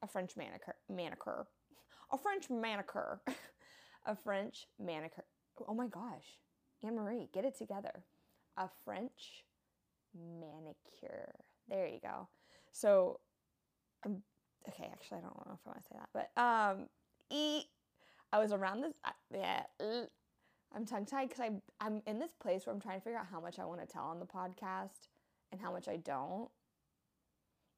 a 0.03 0.07
French 0.07 0.37
manicure 0.37 0.77
manicure. 0.89 1.47
A 2.13 2.19
French 2.19 2.51
manicure. 2.51 3.21
a 4.07 4.15
French 4.15 4.67
manicure. 4.79 5.25
Oh 5.67 5.75
my 5.75 5.87
gosh. 5.87 6.39
Anne 6.85 6.97
Marie, 6.97 7.29
get 7.33 7.45
it 7.45 7.57
together. 7.57 8.03
A 8.57 8.69
French 8.85 9.45
manicure. 10.15 11.35
There 11.69 11.87
you 11.87 12.01
go. 12.03 12.29
So, 12.73 13.21
um, 14.05 14.23
okay, 14.69 14.89
actually, 14.93 15.19
I 15.19 15.21
don't 15.23 15.47
know 15.47 15.53
if 15.55 15.61
I 15.67 15.71
want 15.71 15.83
to 15.83 15.89
say 15.89 15.97
that, 15.99 16.09
but 16.13 16.41
um, 16.41 16.89
e 17.31 17.65
I 18.33 18.39
was 18.39 18.53
around 18.53 18.83
this. 18.83 18.95
Yeah, 19.33 19.63
I'm 20.75 20.87
tongue 20.87 21.07
tied 21.07 21.29
because 21.29 21.45
I'm 21.45 21.63
I'm 21.81 22.03
in 22.07 22.19
this 22.19 22.33
place 22.41 22.67
where 22.67 22.75
I'm 22.75 22.81
trying 22.81 22.99
to 22.99 23.05
figure 23.05 23.19
out 23.19 23.27
how 23.31 23.41
much 23.41 23.59
I 23.59 23.65
want 23.65 23.81
to 23.81 23.87
tell 23.87 24.05
on 24.05 24.19
the 24.19 24.27
podcast 24.27 25.09
and 25.51 25.61
how 25.61 25.71
much 25.71 25.89
I 25.89 25.97
don't. 25.97 26.49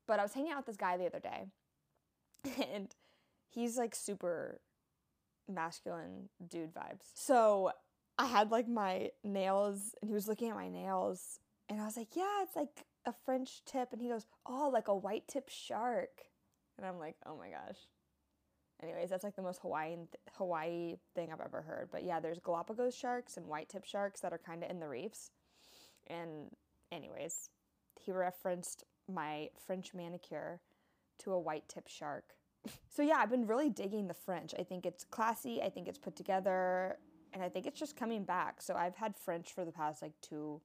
But 0.06 0.20
I 0.20 0.22
was 0.22 0.32
hanging 0.32 0.52
out 0.52 0.58
with 0.58 0.66
this 0.66 0.76
guy 0.76 0.96
the 0.96 1.06
other 1.06 1.20
day, 1.20 1.46
and 2.72 2.94
he's 3.50 3.76
like 3.76 3.94
super 3.94 4.60
masculine 5.48 6.28
dude 6.46 6.72
vibes. 6.72 7.10
So 7.14 7.72
I 8.18 8.26
had 8.26 8.50
like 8.50 8.68
my 8.68 9.10
nails, 9.24 9.94
and 10.00 10.08
he 10.08 10.14
was 10.14 10.28
looking 10.28 10.50
at 10.50 10.56
my 10.56 10.68
nails, 10.68 11.40
and 11.68 11.80
I 11.80 11.84
was 11.84 11.96
like, 11.96 12.14
"Yeah, 12.14 12.42
it's 12.42 12.54
like 12.54 12.84
a 13.06 13.14
French 13.24 13.64
tip," 13.64 13.92
and 13.92 14.00
he 14.00 14.08
goes, 14.08 14.26
"Oh, 14.46 14.70
like 14.72 14.88
a 14.88 14.94
white 14.94 15.26
tip 15.26 15.48
shark," 15.48 16.22
and 16.76 16.86
I'm 16.86 16.98
like, 16.98 17.16
"Oh 17.26 17.36
my 17.36 17.48
gosh." 17.48 17.78
Anyways, 18.84 19.10
that's 19.10 19.24
like 19.24 19.36
the 19.36 19.42
most 19.42 19.60
Hawaiian 19.62 20.06
th- 20.10 20.20
Hawaii 20.36 20.96
thing 21.14 21.30
I've 21.32 21.40
ever 21.40 21.62
heard. 21.62 21.88
But 21.90 22.04
yeah, 22.04 22.20
there's 22.20 22.38
Galapagos 22.38 22.94
sharks 22.94 23.36
and 23.36 23.46
white 23.46 23.68
tip 23.68 23.84
sharks 23.84 24.20
that 24.20 24.32
are 24.32 24.38
kind 24.38 24.62
of 24.62 24.70
in 24.70 24.78
the 24.78 24.88
reefs. 24.88 25.30
And 26.06 26.50
anyways, 26.92 27.48
he 27.98 28.12
referenced 28.12 28.84
my 29.12 29.48
French 29.66 29.94
manicure 29.94 30.60
to 31.20 31.32
a 31.32 31.40
white 31.40 31.68
tip 31.68 31.88
shark. 31.88 32.34
so 32.94 33.02
yeah, 33.02 33.16
I've 33.16 33.30
been 33.30 33.46
really 33.46 33.70
digging 33.70 34.06
the 34.06 34.14
French. 34.14 34.54
I 34.58 34.62
think 34.62 34.86
it's 34.86 35.04
classy, 35.04 35.62
I 35.62 35.70
think 35.70 35.88
it's 35.88 35.98
put 35.98 36.14
together, 36.14 36.98
and 37.32 37.42
I 37.42 37.48
think 37.48 37.66
it's 37.66 37.80
just 37.80 37.96
coming 37.96 38.24
back. 38.24 38.60
So 38.60 38.74
I've 38.74 38.96
had 38.96 39.16
French 39.16 39.52
for 39.52 39.64
the 39.64 39.72
past 39.72 40.02
like 40.02 40.12
2 40.22 40.60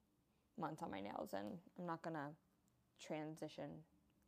months 0.60 0.82
on 0.82 0.90
my 0.90 1.00
nails 1.00 1.32
and 1.32 1.46
I'm 1.78 1.86
not 1.86 2.02
going 2.02 2.14
to 2.14 2.28
transition 3.04 3.70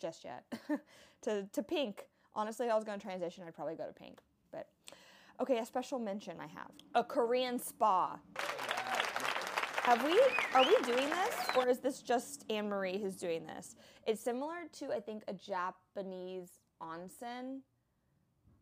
just 0.00 0.24
yet 0.24 0.44
to 1.22 1.46
to 1.52 1.62
pink 1.62 2.06
Honestly, 2.34 2.66
if 2.66 2.72
I 2.72 2.76
was 2.76 2.84
going 2.84 2.98
to 2.98 3.04
transition, 3.04 3.44
I'd 3.46 3.54
probably 3.54 3.74
go 3.74 3.86
to 3.86 3.92
pink. 3.92 4.20
But 4.50 4.68
okay, 5.40 5.58
a 5.58 5.66
special 5.66 5.98
mention 5.98 6.38
I 6.40 6.46
have 6.46 6.70
a 6.94 7.04
Korean 7.04 7.58
spa. 7.58 8.18
Have 9.82 10.04
we, 10.04 10.12
are 10.54 10.62
we 10.62 10.76
doing 10.84 11.10
this? 11.10 11.34
Or 11.56 11.68
is 11.68 11.80
this 11.80 12.02
just 12.02 12.44
Anne 12.48 12.68
Marie 12.68 12.98
who's 12.98 13.16
doing 13.16 13.44
this? 13.46 13.74
It's 14.06 14.20
similar 14.20 14.68
to, 14.74 14.92
I 14.92 15.00
think, 15.00 15.24
a 15.26 15.32
Japanese 15.32 16.60
onsen. 16.80 17.62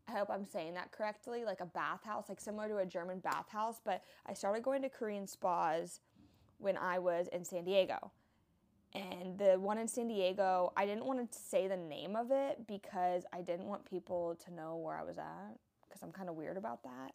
I 0.09 0.13
hope 0.13 0.31
I'm 0.31 0.47
saying 0.47 0.75
that 0.75 0.93
correctly, 0.93 1.45
like 1.45 1.61
a 1.61 1.67
bathhouse, 1.67 2.31
like 2.31 2.41
similar 2.41 2.69
to 2.69 2.79
a 2.79 2.87
German 2.87 3.19
bathhouse. 3.19 3.83
But 3.85 4.03
I 4.25 4.33
started 4.33 4.63
going 4.63 4.81
to 4.81 4.89
Korean 4.89 5.27
spas 5.27 6.01
when 6.57 6.79
I 6.79 6.99
was 6.99 7.29
in 7.33 7.45
San 7.45 7.65
Diego. 7.65 8.11
And 8.95 9.39
the 9.39 9.59
one 9.59 9.79
in 9.79 9.87
San 9.87 10.09
Diego, 10.09 10.73
I 10.77 10.85
didn't 10.85 11.05
want 11.05 11.31
to 11.31 11.39
say 11.39 11.69
the 11.69 11.77
name 11.77 12.17
of 12.17 12.31
it 12.31 12.67
because 12.67 13.25
I 13.33 13.41
didn't 13.41 13.67
want 13.67 13.89
people 13.89 14.37
to 14.45 14.53
know 14.53 14.77
where 14.77 14.99
I 14.99 15.05
was 15.05 15.19
at 15.19 15.57
because 15.89 16.03
I'm 16.03 16.11
kind 16.11 16.29
of 16.29 16.35
weird 16.35 16.57
about 16.57 16.83
that. 16.83 17.13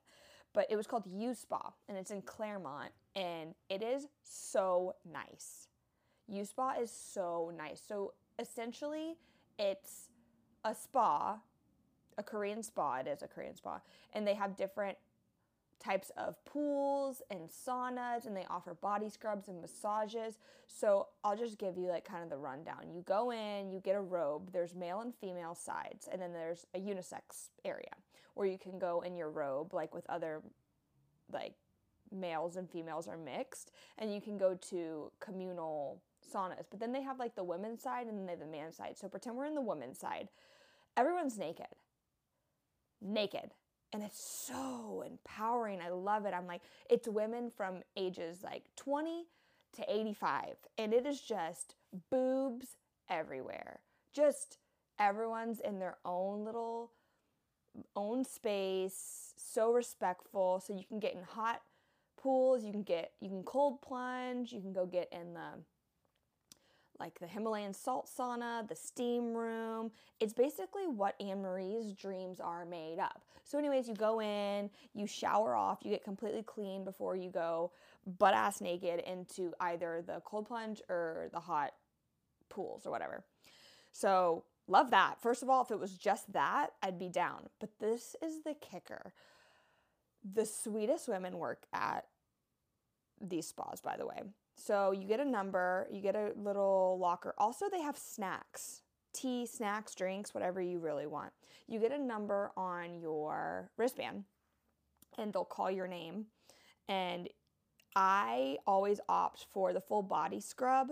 But 0.53 0.67
it 0.69 0.77
was 0.77 0.87
called 0.87 1.03
U 1.05 1.33
Spa 1.33 1.73
and 1.89 1.97
it's 1.97 2.11
in 2.11 2.21
Clairemont 2.21 2.91
and 3.15 3.53
it 3.69 3.83
is 3.83 4.07
so 4.23 4.95
nice. 5.11 5.67
U 6.27 6.45
Spa 6.45 6.75
is 6.79 6.91
so 6.91 7.51
nice. 7.57 7.81
So 7.85 8.13
essentially, 8.39 9.15
it's 9.59 10.09
a 10.63 10.73
spa, 10.73 11.37
a 12.17 12.23
Korean 12.23 12.63
spa. 12.63 12.97
It 12.97 13.07
is 13.07 13.21
a 13.21 13.27
Korean 13.27 13.55
spa, 13.55 13.79
and 14.13 14.25
they 14.27 14.33
have 14.33 14.55
different 14.55 14.97
types 15.79 16.11
of 16.17 16.43
pools 16.45 17.21
and 17.29 17.49
saunas 17.49 18.25
and 18.25 18.35
they 18.35 18.45
offer 18.49 18.73
body 18.73 19.09
scrubs 19.09 19.47
and 19.47 19.61
massages. 19.61 20.39
So 20.67 21.07
I'll 21.23 21.37
just 21.37 21.57
give 21.57 21.77
you 21.77 21.87
like 21.87 22.05
kind 22.05 22.23
of 22.23 22.29
the 22.29 22.37
rundown. 22.37 22.89
You 22.93 23.01
go 23.01 23.31
in, 23.31 23.69
you 23.69 23.79
get 23.79 23.95
a 23.95 24.01
robe, 24.01 24.51
there's 24.51 24.75
male 24.75 25.01
and 25.01 25.13
female 25.15 25.55
sides, 25.55 26.07
and 26.11 26.21
then 26.21 26.33
there's 26.33 26.65
a 26.73 26.79
unisex 26.79 27.49
area 27.63 27.93
where 28.33 28.47
you 28.47 28.57
can 28.57 28.79
go 28.79 29.01
in 29.01 29.15
your 29.15 29.29
robe 29.29 29.73
like 29.73 29.93
with 29.93 30.05
other 30.09 30.41
like 31.31 31.53
males 32.11 32.55
and 32.55 32.69
females 32.69 33.07
are 33.07 33.17
mixed 33.17 33.71
and 33.97 34.13
you 34.13 34.21
can 34.21 34.37
go 34.37 34.55
to 34.55 35.11
communal 35.19 36.01
saunas. 36.33 36.65
But 36.69 36.79
then 36.79 36.91
they 36.91 37.01
have 37.01 37.19
like 37.19 37.35
the 37.35 37.43
women's 37.43 37.81
side 37.81 38.07
and 38.07 38.17
then 38.17 38.25
they 38.25 38.33
have 38.33 38.39
the 38.39 38.45
man's 38.45 38.77
side. 38.77 38.97
So 38.97 39.07
pretend 39.07 39.35
we're 39.35 39.45
in 39.45 39.55
the 39.55 39.61
women's 39.61 39.99
side. 39.99 40.29
Everyone's 40.97 41.37
naked. 41.37 41.67
Naked 43.01 43.51
and 43.93 44.03
it's 44.03 44.21
so 44.21 45.03
empowering. 45.05 45.79
I 45.81 45.89
love 45.89 46.25
it. 46.25 46.33
I'm 46.33 46.47
like, 46.47 46.61
it's 46.89 47.07
women 47.07 47.49
from 47.49 47.81
ages 47.95 48.39
like 48.43 48.63
20 48.75 49.25
to 49.77 49.85
85, 49.87 50.55
and 50.77 50.93
it 50.93 51.05
is 51.05 51.21
just 51.21 51.75
boobs 52.09 52.75
everywhere. 53.09 53.79
Just 54.13 54.57
everyone's 54.99 55.59
in 55.59 55.79
their 55.79 55.97
own 56.05 56.45
little 56.45 56.91
own 57.95 58.23
space, 58.23 59.33
so 59.37 59.71
respectful. 59.73 60.61
So 60.65 60.73
you 60.73 60.85
can 60.85 60.99
get 60.99 61.13
in 61.13 61.23
hot 61.23 61.61
pools, 62.21 62.63
you 62.63 62.71
can 62.71 62.83
get 62.83 63.11
you 63.19 63.29
can 63.29 63.43
cold 63.43 63.81
plunge, 63.81 64.51
you 64.51 64.61
can 64.61 64.73
go 64.73 64.85
get 64.85 65.09
in 65.11 65.33
the 65.33 65.59
like 66.99 67.19
the 67.19 67.27
Himalayan 67.27 67.73
salt 67.73 68.07
sauna, 68.07 68.67
the 68.67 68.75
steam 68.75 69.33
room. 69.33 69.91
It's 70.19 70.33
basically 70.33 70.87
what 70.87 71.15
Anne 71.19 71.41
Marie's 71.41 71.93
dreams 71.93 72.39
are 72.39 72.65
made 72.65 72.99
up. 72.99 73.23
So, 73.43 73.57
anyways, 73.59 73.87
you 73.87 73.93
go 73.93 74.21
in, 74.21 74.69
you 74.93 75.05
shower 75.05 75.55
off, 75.55 75.79
you 75.83 75.91
get 75.91 76.03
completely 76.03 76.43
clean 76.43 76.83
before 76.83 77.15
you 77.15 77.29
go 77.29 77.71
butt 78.17 78.33
ass 78.33 78.61
naked 78.61 79.01
into 79.01 79.53
either 79.59 80.03
the 80.05 80.21
cold 80.25 80.47
plunge 80.47 80.81
or 80.89 81.29
the 81.31 81.39
hot 81.39 81.73
pools 82.49 82.85
or 82.85 82.91
whatever. 82.91 83.23
So, 83.91 84.43
love 84.67 84.91
that. 84.91 85.21
First 85.21 85.43
of 85.43 85.49
all, 85.49 85.61
if 85.61 85.71
it 85.71 85.79
was 85.79 85.97
just 85.97 86.31
that, 86.33 86.71
I'd 86.81 86.99
be 86.99 87.09
down. 87.09 87.49
But 87.59 87.69
this 87.79 88.15
is 88.23 88.43
the 88.43 88.55
kicker. 88.55 89.13
The 90.33 90.45
sweetest 90.45 91.07
women 91.07 91.37
work 91.37 91.65
at 91.71 92.05
these 93.21 93.47
spas, 93.47 93.81
by 93.81 93.95
the 93.97 94.07
way. 94.07 94.21
So 94.55 94.91
you 94.91 95.07
get 95.07 95.19
a 95.19 95.25
number, 95.25 95.87
you 95.91 96.01
get 96.01 96.15
a 96.15 96.31
little 96.35 96.97
locker. 96.99 97.35
Also, 97.37 97.65
they 97.69 97.81
have 97.81 97.97
snacks 97.97 98.81
tea, 99.15 99.45
snacks, 99.45 99.95
drinks, 99.95 100.33
whatever 100.33 100.61
you 100.61 100.79
really 100.79 101.07
want. 101.07 101.31
You 101.67 101.79
get 101.79 101.91
a 101.91 101.97
number 101.97 102.51
on 102.57 102.99
your 102.99 103.71
wristband 103.77 104.25
and 105.17 105.33
they'll 105.33 105.45
call 105.45 105.71
your 105.71 105.87
name. 105.87 106.25
And 106.89 107.29
I 107.95 108.57
always 108.67 108.99
opt 109.07 109.47
for 109.53 109.71
the 109.71 109.79
full 109.79 110.03
body 110.03 110.41
scrub 110.41 110.89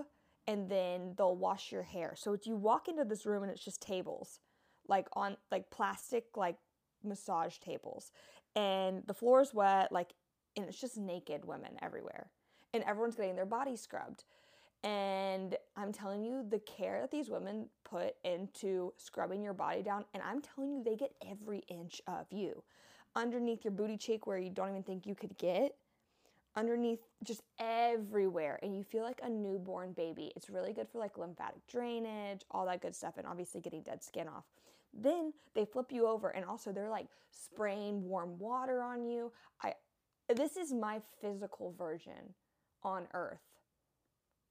and 0.48 0.70
then 0.70 1.14
they'll 1.18 1.36
wash 1.36 1.72
your 1.72 1.84
hair. 1.84 2.14
So 2.16 2.38
you 2.44 2.56
walk 2.56 2.88
into 2.88 3.04
this 3.04 3.26
room 3.26 3.44
and 3.44 3.52
it's 3.52 3.64
just 3.64 3.82
tables, 3.82 4.40
like 4.88 5.08
on 5.14 5.36
like 5.52 5.70
plastic 5.70 6.26
like 6.36 6.58
massage 7.04 7.58
tables. 7.58 8.12
And 8.56 9.04
the 9.06 9.14
floor 9.14 9.42
is 9.42 9.54
wet, 9.54 9.92
like 9.92 10.14
and 10.56 10.66
it's 10.68 10.80
just 10.80 10.98
naked 10.98 11.44
women 11.46 11.76
everywhere 11.82 12.30
and 12.74 12.84
everyone's 12.84 13.16
getting 13.16 13.36
their 13.36 13.46
body 13.46 13.76
scrubbed. 13.76 14.24
And 14.84 15.56
I'm 15.78 15.94
telling 15.94 16.24
you, 16.24 16.46
the 16.50 16.60
care 16.60 17.00
that 17.02 17.12
these 17.12 17.30
women 17.30 17.68
put 17.86 18.16
into 18.26 18.94
scrubbing 18.98 19.42
your 19.42 19.54
body 19.54 19.82
down, 19.82 20.04
and 20.14 20.22
I'm 20.22 20.42
telling 20.42 20.72
you, 20.72 20.84
they 20.84 20.98
get 20.98 21.14
every 21.30 21.60
inch 21.70 22.02
of 22.06 22.26
you. 22.32 22.64
Underneath 23.16 23.64
your 23.64 23.72
booty 23.72 23.96
cheek, 23.96 24.28
where 24.28 24.38
you 24.38 24.50
don't 24.50 24.70
even 24.70 24.84
think 24.84 25.06
you 25.06 25.16
could 25.16 25.38
get, 25.38 25.76
underneath 26.58 27.00
just 27.24 27.44
everywhere, 27.60 28.60
and 28.62 28.76
you 28.76 28.84
feel 28.84 29.04
like 29.04 29.22
a 29.24 29.30
newborn 29.30 29.94
baby. 29.94 30.34
It's 30.36 30.50
really 30.50 30.74
good 30.74 30.90
for 30.90 30.98
like 30.98 31.18
lymphatic 31.18 31.66
drainage, 31.68 32.42
all 32.52 32.66
that 32.66 32.82
good 32.82 32.96
stuff, 32.96 33.14
and 33.18 33.26
obviously 33.26 33.62
getting 33.62 33.84
dead 33.84 34.04
skin 34.04 34.28
off. 34.28 34.44
Then 34.94 35.32
they 35.56 35.64
flip 35.64 35.92
you 35.94 36.08
over, 36.08 36.30
and 36.30 36.44
also 36.44 36.74
they're 36.74 36.90
like 36.90 37.08
spraying 37.32 38.04
warm 38.04 38.38
water 38.38 38.84
on 38.84 39.06
you. 39.06 39.32
I, 39.64 39.76
this 40.36 40.58
is 40.58 40.74
my 40.74 41.02
physical 41.22 41.74
version 41.78 42.34
on 42.84 43.08
earth 43.14 43.42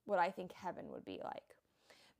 what 0.05 0.19
I 0.19 0.31
think 0.31 0.53
heaven 0.53 0.87
would 0.91 1.05
be 1.05 1.21
like. 1.23 1.57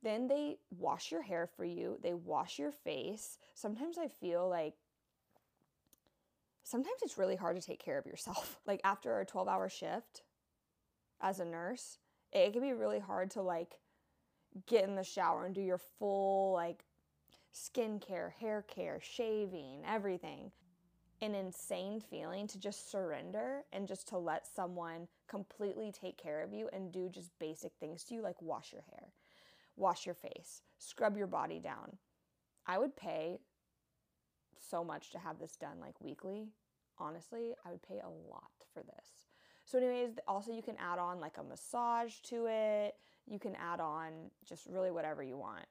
Then 0.01 0.27
they 0.27 0.57
wash 0.77 1.11
your 1.11 1.21
hair 1.21 1.47
for 1.47 1.63
you, 1.63 1.97
they 2.01 2.13
wash 2.13 2.59
your 2.59 2.71
face. 2.71 3.37
Sometimes 3.53 3.97
I 3.97 4.07
feel 4.07 4.47
like 4.49 4.75
sometimes 6.63 6.99
it's 7.03 7.17
really 7.17 7.35
hard 7.35 7.55
to 7.55 7.65
take 7.65 7.83
care 7.83 7.97
of 7.97 8.05
yourself. 8.05 8.59
Like 8.67 8.81
after 8.83 9.19
a 9.19 9.25
12 9.25 9.47
hour 9.47 9.69
shift 9.69 10.23
as 11.21 11.39
a 11.39 11.45
nurse, 11.45 11.97
it 12.31 12.51
can 12.53 12.61
be 12.61 12.73
really 12.73 12.99
hard 12.99 13.31
to 13.31 13.41
like 13.41 13.75
get 14.67 14.83
in 14.85 14.95
the 14.95 15.03
shower 15.03 15.45
and 15.45 15.55
do 15.55 15.61
your 15.61 15.79
full 15.99 16.53
like 16.53 16.83
skincare, 17.53 18.31
hair 18.33 18.63
care, 18.67 18.99
shaving, 19.01 19.83
everything 19.87 20.51
an 21.23 21.35
insane 21.35 22.01
feeling 22.01 22.47
to 22.47 22.59
just 22.59 22.91
surrender 22.91 23.63
and 23.71 23.87
just 23.87 24.09
to 24.09 24.17
let 24.17 24.45
someone 24.45 25.07
completely 25.27 25.91
take 25.91 26.17
care 26.17 26.41
of 26.41 26.53
you 26.53 26.69
and 26.73 26.91
do 26.91 27.09
just 27.09 27.31
basic 27.39 27.73
things 27.79 28.03
to 28.05 28.15
you, 28.15 28.21
like 28.21 28.41
wash 28.41 28.71
your 28.71 28.83
hair, 28.89 29.13
wash 29.75 30.05
your 30.05 30.15
face, 30.15 30.61
scrub 30.77 31.17
your 31.17 31.27
body 31.27 31.59
down. 31.59 31.97
I 32.65 32.77
would 32.77 32.95
pay 32.95 33.39
so 34.57 34.83
much 34.83 35.11
to 35.11 35.19
have 35.19 35.39
this 35.39 35.55
done 35.55 35.79
like 35.79 35.99
weekly. 35.99 36.49
Honestly, 36.97 37.53
I 37.65 37.71
would 37.71 37.81
pay 37.81 37.99
a 37.99 38.09
lot 38.09 38.51
for 38.73 38.83
this. 38.83 39.27
So, 39.65 39.77
anyways, 39.77 40.11
also 40.27 40.51
you 40.51 40.61
can 40.61 40.75
add 40.77 40.99
on 40.99 41.19
like 41.19 41.37
a 41.37 41.43
massage 41.43 42.19
to 42.23 42.47
it. 42.47 42.95
You 43.25 43.39
can 43.39 43.55
add 43.55 43.79
on 43.79 44.11
just 44.45 44.67
really 44.67 44.91
whatever 44.91 45.23
you 45.23 45.37
want. 45.37 45.65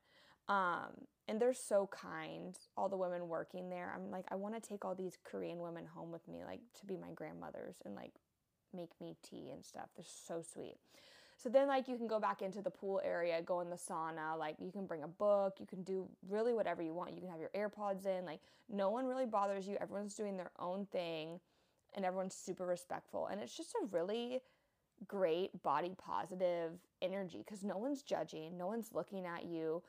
Um, 0.49 1.07
and 1.29 1.41
they're 1.41 1.55
so 1.55 1.89
kind 1.91 2.59
all 2.77 2.89
the 2.89 2.97
women 2.97 3.29
working 3.29 3.71
there 3.71 3.93
i'm 3.95 4.11
like 4.11 4.27
i 4.31 4.35
want 4.35 4.55
to 4.55 4.69
take 4.69 4.85
all 4.85 4.95
these 4.95 5.17
korean 5.25 5.61
women 5.61 5.87
home 5.87 6.11
with 6.11 6.27
me 6.29 6.45
like 6.45 6.61
to 6.79 6.87
be 6.87 6.97
my 6.97 7.11
grandmothers 7.15 7.77
and 7.85 7.95
like 7.95 8.13
make 8.75 8.91
me 9.01 9.17
tea 9.23 9.51
and 9.53 9.65
stuff. 9.65 9.89
They're 9.97 10.05
so 10.07 10.43
sweet. 10.43 10.77
So 11.37 11.49
then 11.49 11.67
like 11.67 11.89
you 11.89 11.97
can 11.97 12.07
go 12.07 12.21
back 12.21 12.41
into 12.43 12.63
the 12.63 12.71
pool 12.71 13.01
area 13.05 13.43
go 13.43 13.61
in 13.61 13.71
the 13.71 13.77
sauna 13.77 14.39
like 14.39 14.55
you 14.61 14.71
can 14.71 14.87
bring 14.87 15.03
a 15.03 15.09
book 15.09 15.57
you 15.59 15.67
can 15.67 15.83
do 15.83 16.07
really 16.29 16.53
whatever 16.53 16.83
you 16.83 16.95
want. 16.95 17.15
You 17.15 17.21
can 17.21 17.31
have 17.31 17.41
your 17.41 17.51
airpods 17.51 18.07
in 18.07 18.25
like 18.25 18.41
no 18.69 18.91
one 18.91 19.07
really 19.07 19.27
bothers 19.27 19.67
you. 19.67 19.77
Everyone's 19.81 20.15
doing 20.15 20.37
their 20.37 20.53
own 20.59 20.87
thing 20.87 21.41
and 21.95 22.05
everyone's 22.05 22.35
super 22.35 22.65
respectful. 22.67 23.27
And 23.27 23.41
it's 23.41 23.57
just 23.57 23.75
a 23.83 23.87
really 23.87 24.41
great 25.09 25.63
body 25.65 25.97
positive 25.99 26.73
energy 27.01 27.39
because 27.39 27.65
no 27.65 27.77
one's 27.77 28.03
judging 28.03 28.57
no 28.57 28.69
one's 28.69 28.91
looking 28.93 29.27
at 29.27 29.45
you 29.45 29.83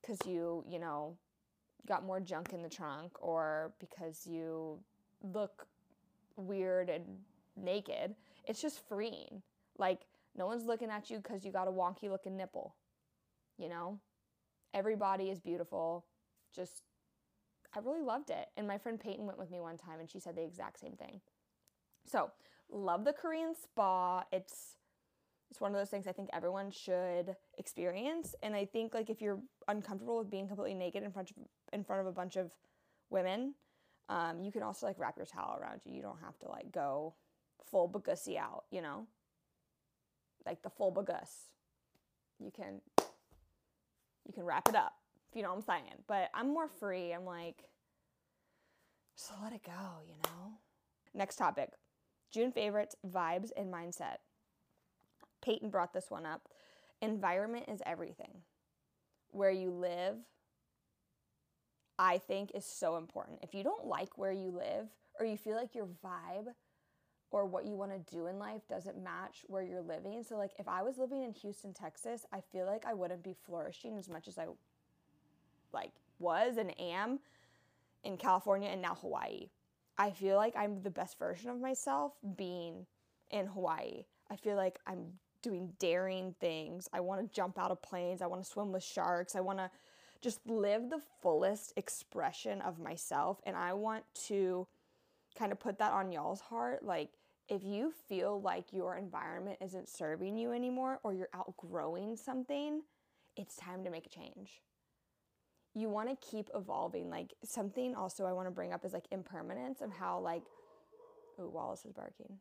because 0.00 0.18
you, 0.26 0.62
you 0.68 0.78
know, 0.78 1.16
got 1.86 2.04
more 2.04 2.20
junk 2.20 2.52
in 2.52 2.62
the 2.62 2.68
trunk 2.68 3.12
or 3.20 3.72
because 3.80 4.26
you 4.26 4.78
look 5.22 5.66
weird 6.36 6.88
and 6.88 7.04
naked. 7.56 8.14
It's 8.48 8.60
just 8.60 8.86
freeing. 8.88 9.42
Like, 9.78 10.00
no 10.36 10.46
one's 10.46 10.64
looking 10.64 10.90
at 10.90 11.10
you 11.10 11.18
because 11.18 11.44
you 11.44 11.52
got 11.52 11.68
a 11.68 11.70
wonky 11.70 12.10
looking 12.10 12.36
nipple. 12.36 12.74
You 13.58 13.68
know? 13.68 14.00
Everybody 14.74 15.30
is 15.30 15.38
beautiful. 15.38 16.06
Just, 16.54 16.82
I 17.76 17.78
really 17.80 18.02
loved 18.02 18.30
it. 18.30 18.48
And 18.56 18.66
my 18.66 18.78
friend 18.78 18.98
Peyton 18.98 19.26
went 19.26 19.38
with 19.38 19.50
me 19.50 19.60
one 19.60 19.76
time 19.76 20.00
and 20.00 20.10
she 20.10 20.18
said 20.18 20.34
the 20.34 20.42
exact 20.42 20.80
same 20.80 20.94
thing. 20.94 21.20
So, 22.06 22.30
love 22.70 23.04
the 23.04 23.12
Korean 23.12 23.54
spa. 23.54 24.24
It's 24.32 24.78
it's 25.50 25.60
one 25.60 25.72
of 25.72 25.78
those 25.78 25.88
things 25.88 26.06
I 26.06 26.12
think 26.12 26.28
everyone 26.32 26.70
should 26.70 27.34
experience. 27.56 28.34
And 28.42 28.54
I 28.54 28.66
think 28.66 28.92
like 28.92 29.08
if 29.08 29.22
you're 29.22 29.40
uncomfortable 29.66 30.18
with 30.18 30.30
being 30.30 30.46
completely 30.46 30.74
naked 30.74 31.02
in 31.02 31.10
front 31.10 31.30
of 31.30 31.36
in 31.72 31.84
front 31.84 32.00
of 32.00 32.06
a 32.06 32.12
bunch 32.12 32.36
of 32.36 32.52
women, 33.10 33.54
um, 34.08 34.40
you 34.42 34.52
can 34.52 34.62
also 34.62 34.86
like 34.86 34.98
wrap 34.98 35.16
your 35.16 35.26
towel 35.26 35.58
around 35.60 35.80
you. 35.84 35.94
You 35.94 36.02
don't 36.02 36.20
have 36.22 36.38
to 36.40 36.48
like 36.48 36.70
go 36.70 37.14
full 37.70 37.88
bagussy 37.88 38.36
out, 38.38 38.64
you 38.70 38.82
know? 38.82 39.06
Like 40.46 40.62
the 40.62 40.70
full 40.70 40.92
baguss. 40.92 41.30
You 42.38 42.50
can 42.54 42.80
you 44.26 44.32
can 44.32 44.44
wrap 44.44 44.68
it 44.68 44.76
up, 44.76 44.92
if 45.30 45.36
you 45.36 45.42
know 45.42 45.48
what 45.48 45.56
I'm 45.56 45.62
saying. 45.62 46.02
But 46.06 46.30
I'm 46.34 46.52
more 46.52 46.68
free. 46.68 47.12
I'm 47.12 47.24
like, 47.24 47.64
so 49.16 49.34
let 49.42 49.52
it 49.52 49.64
go, 49.64 50.02
you 50.06 50.14
know? 50.24 50.52
Next 51.14 51.36
topic. 51.36 51.70
June 52.30 52.52
favorites, 52.52 52.94
vibes, 53.06 53.50
and 53.56 53.72
mindset. 53.72 54.18
Peyton 55.42 55.70
brought 55.70 55.94
this 55.94 56.10
one 56.10 56.26
up. 56.26 56.42
Environment 57.00 57.64
is 57.68 57.80
everything. 57.86 58.42
Where 59.30 59.50
you 59.50 59.70
live, 59.70 60.16
I 61.98 62.18
think, 62.18 62.52
is 62.54 62.66
so 62.66 62.96
important. 62.96 63.40
If 63.42 63.54
you 63.54 63.64
don't 63.64 63.86
like 63.86 64.18
where 64.18 64.32
you 64.32 64.50
live 64.50 64.88
or 65.18 65.26
you 65.26 65.36
feel 65.36 65.56
like 65.56 65.74
your 65.74 65.88
vibe 66.04 66.52
or 67.30 67.44
what 67.44 67.66
you 67.66 67.74
want 67.74 67.92
to 67.92 68.14
do 68.14 68.26
in 68.26 68.38
life 68.38 68.62
doesn't 68.68 69.02
match 69.02 69.44
where 69.48 69.62
you're 69.62 69.82
living. 69.82 70.22
So, 70.22 70.36
like, 70.36 70.52
if 70.58 70.66
I 70.66 70.82
was 70.82 70.98
living 70.98 71.22
in 71.22 71.32
Houston, 71.32 71.74
Texas, 71.74 72.26
I 72.32 72.40
feel 72.40 72.66
like 72.66 72.84
I 72.86 72.94
wouldn't 72.94 73.22
be 73.22 73.34
flourishing 73.44 73.98
as 73.98 74.08
much 74.08 74.28
as 74.28 74.38
I 74.38 74.46
like 75.72 75.92
was 76.18 76.56
and 76.56 76.78
am 76.80 77.20
in 78.04 78.16
California 78.16 78.68
and 78.70 78.80
now 78.80 78.94
Hawaii. 78.94 79.48
I 79.98 80.10
feel 80.10 80.36
like 80.36 80.54
I'm 80.56 80.82
the 80.82 80.90
best 80.90 81.18
version 81.18 81.50
of 81.50 81.60
myself 81.60 82.12
being 82.36 82.86
in 83.30 83.46
Hawaii. 83.46 84.04
I 84.30 84.36
feel 84.36 84.56
like 84.56 84.78
I'm 84.86 85.18
doing 85.42 85.72
daring 85.78 86.34
things. 86.40 86.88
I 86.92 87.00
want 87.00 87.20
to 87.20 87.34
jump 87.34 87.58
out 87.58 87.70
of 87.70 87.82
planes. 87.82 88.22
I 88.22 88.26
want 88.26 88.42
to 88.42 88.48
swim 88.48 88.72
with 88.72 88.84
sharks. 88.84 89.34
I 89.34 89.40
want 89.40 89.58
to 89.58 89.70
just 90.20 90.40
live 90.46 90.90
the 90.90 91.00
fullest 91.20 91.72
expression 91.76 92.60
of 92.62 92.78
myself. 92.78 93.40
And 93.44 93.56
I 93.56 93.72
want 93.72 94.04
to 94.26 94.66
kind 95.36 95.52
of 95.52 95.60
put 95.60 95.78
that 95.78 95.92
on 95.92 96.12
y'all's 96.12 96.40
heart. 96.40 96.84
Like, 96.84 97.10
if 97.48 97.64
you 97.64 97.92
feel 98.08 98.40
like 98.40 98.72
your 98.72 98.96
environment 98.96 99.58
isn't 99.62 99.88
serving 99.88 100.36
you 100.36 100.52
anymore 100.52 101.00
or 101.02 101.14
you're 101.14 101.30
outgrowing 101.34 102.16
something, 102.16 102.82
it's 103.36 103.56
time 103.56 103.84
to 103.84 103.90
make 103.90 104.06
a 104.06 104.10
change. 104.10 104.60
You 105.74 105.88
want 105.88 106.08
to 106.10 106.28
keep 106.30 106.50
evolving. 106.54 107.08
Like, 107.08 107.34
something 107.44 107.94
also 107.94 108.26
I 108.26 108.32
want 108.32 108.48
to 108.48 108.52
bring 108.52 108.72
up 108.72 108.84
is 108.84 108.92
like 108.92 109.06
impermanence 109.10 109.80
and 109.80 109.92
how, 109.92 110.18
like, 110.18 110.42
oh, 111.38 111.48
Wallace 111.48 111.84
is 111.84 111.92
barking. 111.92 112.38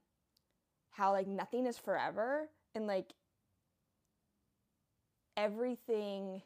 How, 0.91 1.11
like, 1.11 1.27
nothing 1.27 1.65
is 1.65 1.77
forever 1.77 2.49
and, 2.75 2.87
like, 2.87 3.13
everything 5.37 6.41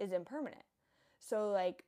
is 0.00 0.12
impermanent. 0.12 0.64
So, 1.20 1.50
like, 1.50 1.84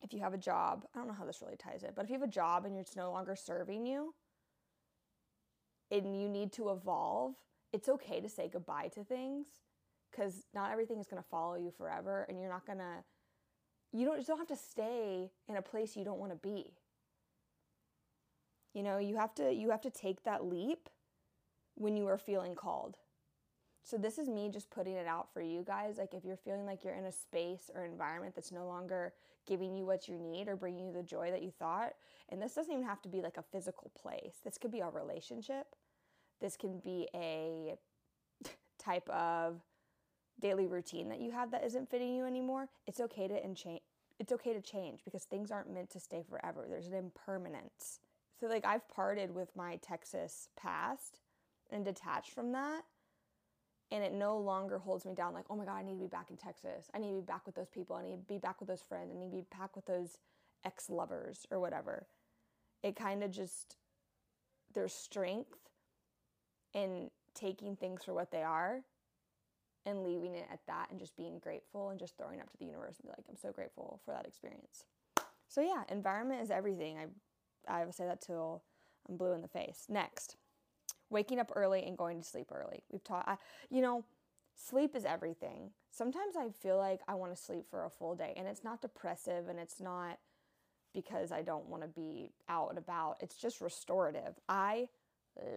if 0.00 0.12
you 0.12 0.20
have 0.20 0.34
a 0.34 0.38
job, 0.38 0.86
I 0.94 0.98
don't 0.98 1.08
know 1.08 1.14
how 1.14 1.24
this 1.24 1.42
really 1.42 1.56
ties 1.56 1.82
it, 1.82 1.92
but 1.96 2.04
if 2.04 2.10
you 2.10 2.18
have 2.18 2.28
a 2.28 2.30
job 2.30 2.64
and 2.64 2.78
it's 2.78 2.96
no 2.96 3.10
longer 3.10 3.34
serving 3.34 3.86
you 3.86 4.14
and 5.90 6.20
you 6.20 6.28
need 6.28 6.52
to 6.52 6.70
evolve, 6.70 7.34
it's 7.72 7.88
okay 7.88 8.20
to 8.20 8.28
say 8.28 8.48
goodbye 8.52 8.88
to 8.94 9.04
things 9.04 9.46
because 10.10 10.46
not 10.54 10.72
everything 10.72 10.98
is 10.98 11.06
going 11.06 11.22
to 11.22 11.28
follow 11.28 11.56
you 11.56 11.70
forever 11.70 12.26
and 12.28 12.40
you're 12.40 12.50
not 12.50 12.66
going 12.66 12.78
to 12.78 13.04
you 13.92 14.04
don't 14.04 14.16
just 14.16 14.28
don't 14.28 14.38
have 14.38 14.48
to 14.48 14.56
stay 14.56 15.30
in 15.48 15.56
a 15.56 15.62
place 15.62 15.96
you 15.96 16.04
don't 16.04 16.18
want 16.18 16.32
to 16.32 16.36
be. 16.36 16.72
You 18.74 18.82
know 18.82 18.98
you 18.98 19.16
have 19.16 19.34
to 19.36 19.52
you 19.52 19.70
have 19.70 19.80
to 19.82 19.90
take 19.90 20.22
that 20.24 20.44
leap 20.44 20.88
when 21.76 21.96
you 21.96 22.06
are 22.08 22.18
feeling 22.18 22.54
called 22.54 22.96
so 23.86 23.96
this 23.96 24.18
is 24.18 24.28
me 24.28 24.48
just 24.52 24.68
putting 24.68 24.94
it 24.94 25.06
out 25.06 25.32
for 25.32 25.40
you 25.40 25.62
guys. 25.64 25.96
Like 25.96 26.12
if 26.12 26.24
you're 26.24 26.36
feeling 26.36 26.66
like 26.66 26.82
you're 26.82 26.94
in 26.94 27.04
a 27.04 27.12
space 27.12 27.70
or 27.72 27.84
environment 27.84 28.34
that's 28.34 28.50
no 28.50 28.66
longer 28.66 29.12
giving 29.46 29.76
you 29.76 29.86
what 29.86 30.08
you 30.08 30.18
need 30.18 30.48
or 30.48 30.56
bringing 30.56 30.88
you 30.88 30.92
the 30.92 31.04
joy 31.04 31.30
that 31.30 31.40
you 31.40 31.52
thought, 31.52 31.92
and 32.28 32.42
this 32.42 32.54
doesn't 32.54 32.72
even 32.72 32.84
have 32.84 33.00
to 33.02 33.08
be 33.08 33.22
like 33.22 33.36
a 33.36 33.44
physical 33.52 33.92
place. 33.96 34.40
This 34.44 34.58
could 34.58 34.72
be 34.72 34.80
a 34.80 34.90
relationship. 34.90 35.76
This 36.40 36.56
can 36.56 36.80
be 36.80 37.06
a 37.14 37.76
type 38.78 39.08
of 39.08 39.60
daily 40.40 40.66
routine 40.66 41.08
that 41.10 41.20
you 41.20 41.30
have 41.30 41.52
that 41.52 41.64
isn't 41.64 41.88
fitting 41.88 42.12
you 42.12 42.26
anymore. 42.26 42.68
It's 42.88 42.98
okay 42.98 43.28
to 43.28 43.54
change. 43.54 43.82
It's 44.18 44.32
okay 44.32 44.52
to 44.52 44.60
change 44.60 45.02
because 45.04 45.22
things 45.22 45.52
aren't 45.52 45.72
meant 45.72 45.90
to 45.90 46.00
stay 46.00 46.24
forever. 46.28 46.66
There's 46.68 46.88
an 46.88 46.94
impermanence. 46.94 48.00
So 48.40 48.48
like 48.48 48.64
I've 48.64 48.88
parted 48.88 49.32
with 49.32 49.54
my 49.54 49.76
Texas 49.76 50.48
past 50.56 51.20
and 51.70 51.84
detached 51.84 52.32
from 52.32 52.50
that 52.50 52.82
and 53.92 54.02
it 54.02 54.12
no 54.12 54.38
longer 54.38 54.78
holds 54.78 55.04
me 55.04 55.14
down 55.14 55.32
like 55.32 55.44
oh 55.50 55.56
my 55.56 55.64
god 55.64 55.76
i 55.76 55.82
need 55.82 55.94
to 55.94 56.00
be 56.00 56.06
back 56.06 56.30
in 56.30 56.36
texas. 56.36 56.88
I 56.94 56.98
need 56.98 57.10
to 57.10 57.20
be 57.20 57.26
back 57.26 57.46
with 57.46 57.54
those 57.54 57.68
people. 57.68 57.96
I 57.96 58.02
need 58.02 58.16
to 58.16 58.34
be 58.34 58.38
back 58.38 58.60
with 58.60 58.68
those 58.68 58.82
friends. 58.82 59.10
I 59.14 59.18
need 59.18 59.30
to 59.30 59.36
be 59.36 59.46
back 59.56 59.76
with 59.76 59.86
those 59.86 60.18
ex-lovers 60.64 61.46
or 61.50 61.60
whatever. 61.60 62.06
It 62.82 62.96
kind 62.96 63.22
of 63.22 63.30
just 63.30 63.76
there's 64.74 64.92
strength 64.92 65.58
in 66.74 67.10
taking 67.34 67.76
things 67.76 68.04
for 68.04 68.12
what 68.12 68.30
they 68.30 68.42
are 68.42 68.80
and 69.86 70.02
leaving 70.02 70.34
it 70.34 70.46
at 70.52 70.60
that 70.66 70.90
and 70.90 70.98
just 70.98 71.16
being 71.16 71.38
grateful 71.38 71.90
and 71.90 71.98
just 71.98 72.16
throwing 72.16 72.40
up 72.40 72.50
to 72.50 72.58
the 72.58 72.64
universe 72.64 72.96
and 72.98 73.04
be 73.04 73.08
like 73.10 73.24
i'm 73.28 73.36
so 73.36 73.52
grateful 73.52 74.00
for 74.04 74.12
that 74.12 74.26
experience. 74.26 74.84
So 75.48 75.60
yeah 75.60 75.84
environment 75.90 76.42
is 76.42 76.50
everything. 76.50 76.98
I 76.98 77.80
i 77.80 77.84
will 77.84 77.92
say 77.92 78.04
that 78.04 78.20
till 78.20 78.62
i'm 79.08 79.16
blue 79.16 79.32
in 79.32 79.42
the 79.42 79.48
face. 79.48 79.86
Next 79.88 80.36
waking 81.10 81.38
up 81.38 81.52
early 81.54 81.84
and 81.84 81.96
going 81.96 82.20
to 82.20 82.26
sleep 82.26 82.50
early. 82.52 82.82
We've 82.90 83.04
taught, 83.04 83.38
you 83.70 83.80
know, 83.80 84.04
sleep 84.56 84.96
is 84.96 85.04
everything. 85.04 85.70
Sometimes 85.90 86.36
I 86.36 86.50
feel 86.50 86.76
like 86.78 87.00
I 87.08 87.14
want 87.14 87.34
to 87.34 87.40
sleep 87.40 87.64
for 87.70 87.84
a 87.84 87.90
full 87.90 88.14
day, 88.14 88.34
and 88.36 88.46
it's 88.46 88.64
not 88.64 88.82
depressive 88.82 89.48
and 89.48 89.58
it's 89.58 89.80
not 89.80 90.18
because 90.92 91.30
I 91.30 91.42
don't 91.42 91.68
want 91.68 91.82
to 91.82 91.88
be 91.88 92.32
out 92.48 92.70
and 92.70 92.78
about. 92.78 93.16
It's 93.20 93.36
just 93.36 93.60
restorative. 93.60 94.34
I 94.48 94.88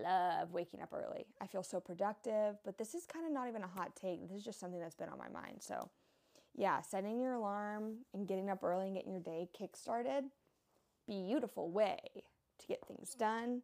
love 0.03 0.51
waking 0.51 0.81
up 0.81 0.93
early. 0.93 1.25
I 1.41 1.47
feel 1.47 1.63
so 1.63 1.79
productive, 1.79 2.57
but 2.65 2.77
this 2.77 2.93
is 2.93 3.05
kind 3.05 3.25
of 3.25 3.31
not 3.31 3.47
even 3.47 3.63
a 3.63 3.67
hot 3.67 3.95
take. 3.95 4.21
This 4.21 4.37
is 4.37 4.43
just 4.43 4.59
something 4.59 4.79
that's 4.79 4.95
been 4.95 5.09
on 5.09 5.17
my 5.17 5.29
mind. 5.29 5.57
So, 5.59 5.89
yeah, 6.55 6.81
setting 6.81 7.21
your 7.21 7.33
alarm 7.33 7.99
and 8.13 8.27
getting 8.27 8.49
up 8.49 8.63
early 8.63 8.87
and 8.87 8.95
getting 8.95 9.13
your 9.13 9.21
day 9.21 9.47
kick 9.57 9.77
started, 9.77 10.25
beautiful 11.07 11.71
way 11.71 11.97
to 12.59 12.67
get 12.67 12.85
things 12.85 13.15
done 13.15 13.61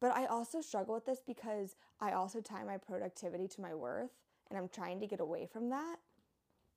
but 0.00 0.14
I 0.16 0.26
also 0.26 0.60
struggle 0.60 0.94
with 0.94 1.06
this 1.06 1.22
because 1.26 1.76
I 2.00 2.12
also 2.12 2.40
tie 2.40 2.64
my 2.64 2.76
productivity 2.76 3.48
to 3.48 3.60
my 3.60 3.74
worth 3.74 4.10
and 4.50 4.58
I'm 4.58 4.68
trying 4.68 5.00
to 5.00 5.06
get 5.06 5.20
away 5.20 5.46
from 5.50 5.70
that. 5.70 5.96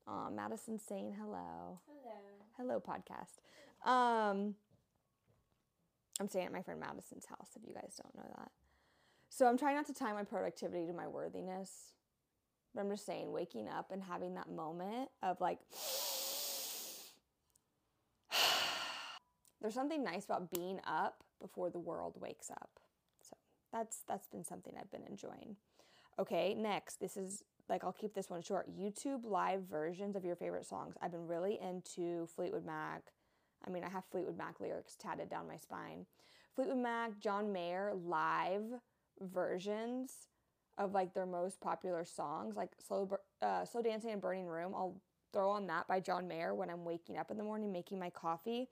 Oh, 0.08 0.30
Madison's 0.30 0.84
saying 0.84 1.15
hello. 1.19 1.80
Hello. 1.88 2.15
Hello, 2.58 2.80
podcast. 2.80 3.39
Um, 3.88 4.56
I'm 6.19 6.27
staying 6.30 6.45
at 6.45 6.53
my 6.53 6.62
friend 6.62 6.80
Madison's 6.80 7.25
house 7.25 7.49
if 7.56 7.67
you 7.67 7.73
guys 7.73 7.99
don't 8.01 8.15
know 8.15 8.32
that. 8.38 8.51
So 9.30 9.45
I'm 9.45 9.58
trying 9.58 9.75
not 9.75 9.86
to 9.88 9.93
tie 9.93 10.13
my 10.13 10.23
productivity 10.23 10.88
to 10.88 10.93
my 10.93 11.08
worthiness. 11.08 11.91
But 12.73 12.82
I'm 12.82 12.89
just 12.89 13.06
saying, 13.06 13.32
waking 13.32 13.67
up 13.67 13.91
and 13.91 14.01
having 14.01 14.36
that 14.36 14.49
moment 14.49 15.10
of 15.21 15.41
like, 15.41 15.60
there's 19.62 19.73
something 19.73 20.03
nice 20.03 20.25
about 20.25 20.51
being 20.51 20.80
up 20.88 21.23
before 21.41 21.69
the 21.69 21.80
world 21.80 22.15
wakes 22.19 22.49
up 22.49 22.80
that's 23.71 24.03
that's 24.08 24.27
been 24.27 24.43
something 24.43 24.73
I've 24.80 24.91
been 24.91 25.08
enjoying. 25.10 25.56
Okay, 26.19 26.56
next, 26.56 26.99
this 26.99 27.15
is 27.17 27.43
like 27.69 27.84
I'll 27.84 27.91
keep 27.93 28.13
this 28.13 28.30
one 28.30 28.41
short. 28.41 28.75
YouTube 28.75 29.23
live 29.23 29.63
versions 29.63 30.15
of 30.15 30.25
your 30.25 30.36
favorite 30.36 30.65
songs. 30.65 30.95
I've 31.01 31.12
been 31.12 31.27
really 31.27 31.60
into 31.62 32.27
Fleetwood 32.27 32.65
Mac. 32.65 33.03
I 33.65 33.69
mean, 33.69 33.84
I 33.84 33.89
have 33.89 34.06
Fleetwood 34.12 34.38
Mac 34.38 34.60
lyrics 34.60 34.95
tatted 34.95 35.30
down 35.30 35.47
my 35.47 35.58
spine. 35.58 36.06
Fleetwood 36.56 36.77
Mac, 36.77 37.19
John 37.19 37.51
Mayer 37.51 37.93
live 37.95 38.63
versions 39.21 40.27
of 40.77 40.93
like 40.93 41.13
their 41.13 41.25
most 41.25 41.60
popular 41.62 42.06
songs, 42.06 42.56
like 42.56 42.71
Slow 42.86 43.10
uh, 43.41 43.65
Slow 43.65 43.82
Dancing 43.82 44.12
and 44.12 44.21
Burning 44.21 44.45
Room. 44.45 44.73
I'll 44.75 44.99
throw 45.34 45.51
on 45.51 45.67
that 45.67 45.88
by 45.88 45.99
John 45.99 46.27
Mayer 46.27 46.56
when 46.56 46.69
I'm 46.69 46.86
waking 46.86 47.17
up 47.17 47.32
in 47.32 47.38
the 47.38 47.43
morning 47.43 47.71
making 47.71 47.99
my 47.99 48.10
coffee. 48.10 48.69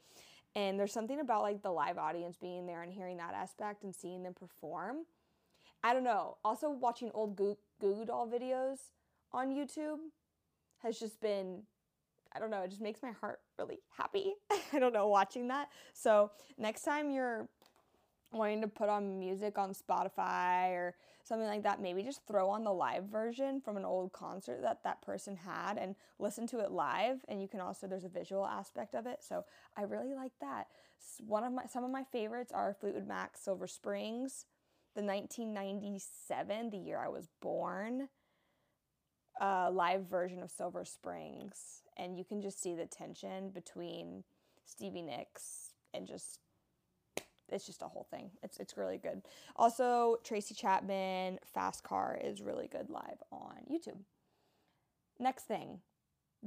And 0.55 0.79
there's 0.79 0.93
something 0.93 1.19
about 1.19 1.41
like 1.41 1.61
the 1.61 1.71
live 1.71 1.97
audience 1.97 2.37
being 2.37 2.65
there 2.65 2.81
and 2.81 2.91
hearing 2.91 3.17
that 3.17 3.33
aspect 3.33 3.83
and 3.83 3.93
seeing 3.93 4.23
them 4.23 4.33
perform. 4.33 5.05
I 5.83 5.93
don't 5.93 6.03
know. 6.03 6.37
Also, 6.43 6.69
watching 6.69 7.11
old 7.13 7.35
Goo, 7.35 7.57
Goo 7.79 8.05
Doll 8.05 8.27
videos 8.27 8.77
on 9.31 9.49
YouTube 9.49 9.97
has 10.81 10.97
just 10.97 11.19
been, 11.21 11.63
I 12.33 12.39
don't 12.39 12.49
know, 12.49 12.61
it 12.61 12.69
just 12.69 12.81
makes 12.81 13.03
my 13.03 13.11
heart 13.11 13.39
really 13.59 13.79
happy. 13.95 14.33
I 14.73 14.79
don't 14.79 14.93
know, 14.93 15.07
watching 15.07 15.47
that. 15.49 15.69
So, 15.93 16.31
next 16.57 16.83
time 16.83 17.11
you're 17.11 17.49
wanting 18.35 18.61
to 18.61 18.67
put 18.67 18.89
on 18.89 19.17
music 19.19 19.57
on 19.57 19.73
Spotify 19.73 20.71
or 20.71 20.95
something 21.23 21.47
like 21.47 21.63
that, 21.63 21.81
maybe 21.81 22.03
just 22.03 22.21
throw 22.27 22.49
on 22.49 22.63
the 22.63 22.71
live 22.71 23.05
version 23.05 23.59
from 23.59 23.77
an 23.77 23.85
old 23.85 24.13
concert 24.13 24.61
that 24.61 24.83
that 24.83 25.01
person 25.01 25.35
had 25.35 25.77
and 25.77 25.95
listen 26.19 26.45
to 26.47 26.59
it 26.59 26.71
live. 26.71 27.19
And 27.27 27.41
you 27.41 27.47
can 27.47 27.59
also, 27.59 27.87
there's 27.87 28.03
a 28.03 28.09
visual 28.09 28.45
aspect 28.45 28.93
of 28.93 29.07
it. 29.07 29.23
So 29.27 29.43
I 29.75 29.83
really 29.83 30.13
like 30.13 30.33
that. 30.41 30.67
One 31.25 31.43
of 31.43 31.51
my, 31.51 31.65
some 31.65 31.83
of 31.83 31.89
my 31.89 32.03
favorites 32.11 32.51
are 32.53 32.75
Fleetwood 32.79 33.07
Mac 33.07 33.37
Silver 33.37 33.67
Springs, 33.67 34.45
the 34.95 35.01
1997, 35.01 36.69
the 36.69 36.77
year 36.77 36.99
I 37.03 37.09
was 37.09 37.27
born, 37.41 38.07
live 39.41 40.05
version 40.07 40.41
of 40.41 40.51
Silver 40.51 40.85
Springs. 40.85 41.81
And 41.97 42.17
you 42.17 42.23
can 42.23 42.41
just 42.41 42.61
see 42.61 42.75
the 42.75 42.85
tension 42.85 43.49
between 43.49 44.23
Stevie 44.63 45.01
Nicks 45.01 45.73
and 45.93 46.07
just 46.07 46.39
it's 47.49 47.65
just 47.65 47.81
a 47.81 47.87
whole 47.87 48.07
thing. 48.09 48.31
It's 48.43 48.57
it's 48.57 48.77
really 48.77 48.97
good. 48.97 49.21
Also, 49.55 50.17
Tracy 50.23 50.53
Chapman 50.53 51.39
Fast 51.45 51.83
Car 51.83 52.19
is 52.21 52.41
really 52.41 52.67
good 52.67 52.89
live 52.89 53.21
on 53.31 53.57
YouTube. 53.71 53.99
Next 55.19 55.43
thing, 55.43 55.79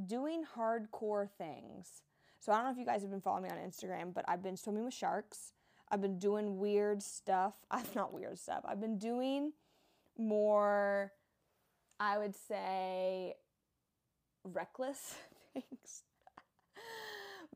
doing 0.06 0.44
hardcore 0.56 1.28
things. 1.30 2.02
So 2.40 2.52
I 2.52 2.56
don't 2.56 2.66
know 2.66 2.70
if 2.72 2.78
you 2.78 2.87
guys 2.87 3.02
have 3.02 3.11
been 3.11 3.20
following 3.20 3.44
me 3.44 3.50
on 3.50 3.56
Instagram, 3.56 4.14
but 4.14 4.24
I've 4.28 4.42
been 4.42 4.56
swimming 4.56 4.84
with 4.84 4.94
sharks. 4.94 5.52
I've 5.90 6.00
been 6.00 6.18
doing 6.18 6.58
weird 6.58 7.02
stuff. 7.02 7.54
I'm 7.70 7.87
not 7.94 8.12
weird 8.12 8.38
stuff. 8.38 8.64
I've 8.66 8.80
been 8.80 8.98
doing 8.98 9.52
more 10.16 11.12
I 12.00 12.18
would 12.18 12.34
say 12.37 13.34
reckless 14.44 15.16
things. 15.52 16.02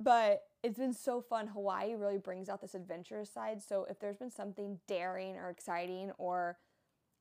but 0.01 0.43
it's 0.63 0.79
been 0.79 0.95
so 0.95 1.21
fun. 1.21 1.49
Hawaii 1.49 1.95
really 1.95 2.19
brings 2.19 2.49
out 2.49 2.61
this 2.61 2.75
adventurous 2.75 3.31
side. 3.31 3.63
So 3.63 3.87
if 3.91 3.99
there's 3.99 4.17
been 4.17 4.31
something 4.31 4.79
daring 4.87 5.37
or 5.37 5.51
exciting 5.51 6.13
or 6.19 6.59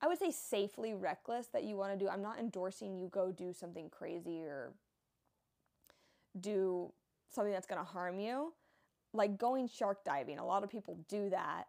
I 0.01 0.07
would 0.07 0.19
say 0.19 0.31
safely 0.31 0.93
reckless 0.93 1.47
that 1.47 1.63
you 1.63 1.75
want 1.75 1.97
to 1.97 2.03
do, 2.03 2.09
I'm 2.09 2.21
not 2.21 2.39
endorsing 2.39 2.95
you 2.95 3.07
go 3.07 3.31
do 3.31 3.53
something 3.53 3.89
crazy 3.89 4.41
or 4.43 4.73
do 6.39 6.91
something 7.29 7.53
that's 7.53 7.67
going 7.67 7.79
to 7.79 7.85
harm 7.85 8.19
you. 8.19 8.53
Like 9.13 9.37
going 9.37 9.67
shark 9.67 10.03
diving, 10.03 10.39
a 10.39 10.45
lot 10.45 10.63
of 10.63 10.69
people 10.69 10.97
do 11.09 11.29
that, 11.29 11.65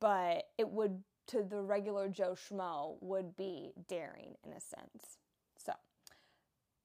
but 0.00 0.44
it 0.56 0.68
would 0.68 1.02
to 1.28 1.42
the 1.42 1.60
regular 1.60 2.08
Joe 2.08 2.34
Schmo 2.34 2.96
would 3.00 3.36
be 3.36 3.72
daring 3.88 4.36
in 4.44 4.52
a 4.52 4.60
sense. 4.60 5.18
So 5.58 5.72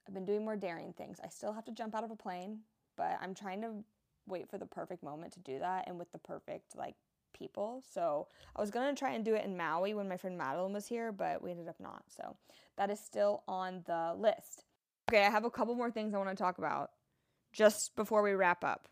I've 0.08 0.14
been 0.14 0.26
doing 0.26 0.44
more 0.44 0.56
daring 0.56 0.94
things. 0.94 1.20
I 1.24 1.30
still 1.30 1.54
have 1.54 1.66
to 1.66 1.72
jump 1.72 1.96
out 1.96 2.04
of 2.04 2.12
a 2.12 2.16
plane, 2.16 2.60
but 3.02 3.18
I'm 3.20 3.34
trying 3.34 3.62
to 3.62 3.84
wait 4.28 4.48
for 4.48 4.60
the 4.60 4.66
perfect 4.68 5.02
moment 5.02 5.34
to 5.34 5.40
do 5.40 5.58
that 5.58 5.86
and 5.88 5.98
with 5.98 6.12
the 6.12 6.20
perfect 6.20 6.76
like 6.78 6.94
people. 7.34 7.84
So 7.92 8.28
I 8.56 8.62
was 8.62 8.70
gonna 8.70 8.94
try 8.94 9.14
and 9.14 9.26
do 9.26 9.34
it 9.34 9.44
in 9.44 9.58
Maui 9.58 9.96
when 9.96 10.08
my 10.08 10.18
friend 10.18 10.38
Madeline 10.38 10.72
was 10.72 10.86
here, 10.86 11.12
but 11.12 11.42
we 11.42 11.50
ended 11.50 11.68
up 11.68 11.80
not. 11.80 12.04
So 12.16 12.38
that 12.78 12.92
is 12.92 13.00
still 13.00 13.42
on 13.48 13.82
the 13.88 14.14
list. 14.16 14.66
Okay, 15.10 15.26
I 15.26 15.32
have 15.32 15.46
a 15.46 15.50
couple 15.50 15.74
more 15.74 15.90
things 15.90 16.14
I 16.14 16.20
want 16.20 16.30
to 16.30 16.36
talk 16.36 16.60
about 16.60 16.92
just 17.52 17.96
before 17.96 18.22
we 18.22 18.34
wrap 18.34 18.64
up. 18.64 18.88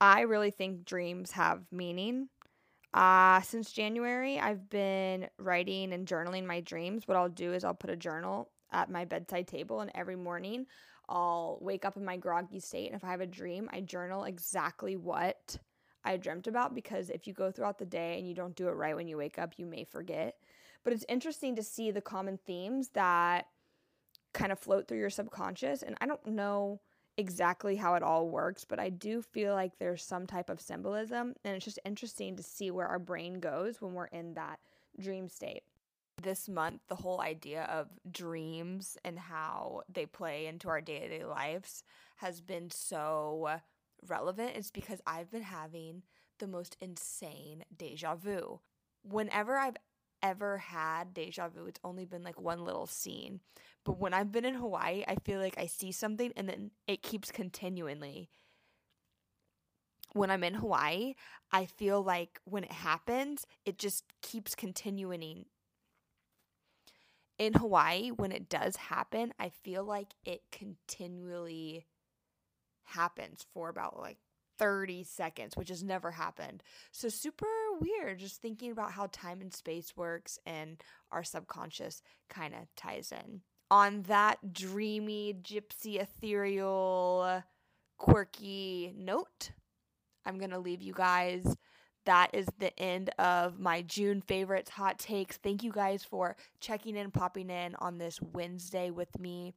I 0.00 0.22
really 0.22 0.50
think 0.50 0.86
dreams 0.86 1.32
have 1.32 1.60
meaning. 1.70 2.30
Uh, 2.94 3.42
since 3.42 3.72
January, 3.72 4.40
I've 4.40 4.70
been 4.70 5.28
writing 5.38 5.92
and 5.92 6.06
journaling 6.06 6.46
my 6.46 6.60
dreams. 6.60 7.06
What 7.06 7.18
I'll 7.18 7.28
do 7.28 7.52
is 7.52 7.62
I'll 7.62 7.74
put 7.74 7.90
a 7.90 7.96
journal 7.96 8.50
at 8.72 8.90
my 8.90 9.04
bedside 9.04 9.48
table, 9.48 9.80
and 9.80 9.90
every 9.94 10.16
morning 10.16 10.64
I'll 11.12 11.58
wake 11.60 11.84
up 11.84 11.98
in 11.98 12.04
my 12.06 12.16
groggy 12.16 12.58
state. 12.58 12.86
And 12.86 12.96
if 12.96 13.04
I 13.04 13.10
have 13.10 13.20
a 13.20 13.26
dream, 13.26 13.68
I 13.70 13.82
journal 13.82 14.24
exactly 14.24 14.96
what 14.96 15.58
I 16.04 16.16
dreamt 16.16 16.46
about 16.46 16.74
because 16.74 17.10
if 17.10 17.26
you 17.26 17.34
go 17.34 17.50
throughout 17.50 17.78
the 17.78 17.84
day 17.84 18.18
and 18.18 18.26
you 18.26 18.34
don't 18.34 18.56
do 18.56 18.68
it 18.68 18.72
right 18.72 18.96
when 18.96 19.06
you 19.06 19.18
wake 19.18 19.38
up, 19.38 19.52
you 19.58 19.66
may 19.66 19.84
forget. 19.84 20.36
But 20.84 20.94
it's 20.94 21.04
interesting 21.10 21.54
to 21.56 21.62
see 21.62 21.90
the 21.90 22.00
common 22.00 22.38
themes 22.38 22.88
that 22.94 23.46
kind 24.32 24.50
of 24.50 24.58
float 24.58 24.88
through 24.88 24.98
your 24.98 25.10
subconscious. 25.10 25.82
And 25.82 25.96
I 26.00 26.06
don't 26.06 26.26
know 26.26 26.80
exactly 27.18 27.76
how 27.76 27.94
it 27.94 28.02
all 28.02 28.30
works, 28.30 28.64
but 28.64 28.80
I 28.80 28.88
do 28.88 29.20
feel 29.20 29.52
like 29.52 29.78
there's 29.78 30.02
some 30.02 30.26
type 30.26 30.48
of 30.48 30.62
symbolism. 30.62 31.34
And 31.44 31.54
it's 31.54 31.66
just 31.66 31.78
interesting 31.84 32.36
to 32.36 32.42
see 32.42 32.70
where 32.70 32.88
our 32.88 32.98
brain 32.98 33.38
goes 33.38 33.82
when 33.82 33.92
we're 33.92 34.06
in 34.06 34.32
that 34.34 34.60
dream 34.98 35.28
state. 35.28 35.62
This 36.20 36.48
month, 36.48 36.82
the 36.88 36.96
whole 36.96 37.20
idea 37.20 37.64
of 37.64 37.88
dreams 38.10 38.96
and 39.04 39.18
how 39.18 39.82
they 39.88 40.06
play 40.06 40.46
into 40.46 40.68
our 40.68 40.80
day 40.80 41.00
to 41.00 41.08
day 41.08 41.24
lives 41.24 41.82
has 42.16 42.40
been 42.40 42.70
so 42.70 43.60
relevant. 44.06 44.52
It's 44.56 44.70
because 44.70 45.00
I've 45.06 45.30
been 45.30 45.42
having 45.42 46.02
the 46.38 46.46
most 46.46 46.76
insane 46.80 47.64
deja 47.76 48.14
vu. 48.14 48.60
Whenever 49.02 49.56
I've 49.56 49.76
ever 50.22 50.58
had 50.58 51.12
deja 51.14 51.48
vu, 51.48 51.66
it's 51.66 51.80
only 51.82 52.04
been 52.04 52.22
like 52.22 52.40
one 52.40 52.64
little 52.64 52.86
scene. 52.86 53.40
But 53.84 53.98
when 53.98 54.14
I've 54.14 54.30
been 54.30 54.44
in 54.44 54.54
Hawaii, 54.54 55.04
I 55.08 55.16
feel 55.24 55.40
like 55.40 55.58
I 55.58 55.66
see 55.66 55.92
something 55.92 56.32
and 56.36 56.48
then 56.48 56.70
it 56.86 57.02
keeps 57.02 57.32
continually. 57.32 58.28
When 60.12 60.30
I'm 60.30 60.44
in 60.44 60.54
Hawaii, 60.54 61.14
I 61.50 61.66
feel 61.66 62.02
like 62.02 62.38
when 62.44 62.64
it 62.64 62.72
happens, 62.72 63.46
it 63.64 63.78
just 63.78 64.04
keeps 64.20 64.54
continuing. 64.54 65.46
In 67.38 67.54
Hawaii, 67.54 68.10
when 68.10 68.32
it 68.32 68.48
does 68.48 68.76
happen, 68.76 69.32
I 69.38 69.48
feel 69.48 69.84
like 69.84 70.14
it 70.24 70.42
continually 70.52 71.86
happens 72.84 73.46
for 73.52 73.68
about 73.68 73.98
like 73.98 74.18
30 74.58 75.02
seconds, 75.04 75.56
which 75.56 75.70
has 75.70 75.82
never 75.82 76.10
happened. 76.12 76.62
So, 76.92 77.08
super 77.08 77.46
weird 77.80 78.18
just 78.18 78.40
thinking 78.40 78.70
about 78.70 78.92
how 78.92 79.08
time 79.10 79.40
and 79.40 79.52
space 79.52 79.96
works 79.96 80.38
and 80.46 80.80
our 81.10 81.24
subconscious 81.24 82.02
kind 82.28 82.54
of 82.54 82.72
ties 82.76 83.12
in 83.12 83.40
on 83.72 84.02
that 84.02 84.52
dreamy, 84.52 85.32
gypsy, 85.42 85.98
ethereal, 85.98 87.42
quirky 87.96 88.92
note, 88.94 89.52
I'm 90.26 90.36
going 90.36 90.50
to 90.50 90.58
leave 90.58 90.82
you 90.82 90.92
guys. 90.92 91.56
That 92.04 92.30
is 92.32 92.46
the 92.58 92.78
end 92.80 93.10
of 93.18 93.60
my 93.60 93.82
June 93.82 94.20
favorites 94.20 94.70
hot 94.70 94.98
takes. 94.98 95.36
Thank 95.36 95.62
you 95.62 95.70
guys 95.72 96.04
for 96.04 96.36
checking 96.60 96.96
in, 96.96 97.10
popping 97.10 97.50
in 97.50 97.74
on 97.76 97.98
this 97.98 98.20
Wednesday 98.20 98.90
with 98.90 99.18
me. 99.18 99.54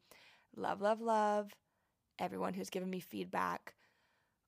Love, 0.56 0.82
love, 0.82 1.02
love 1.02 1.52
everyone 2.20 2.54
who's 2.54 2.70
given 2.70 2.90
me 2.90 3.00
feedback 3.00 3.74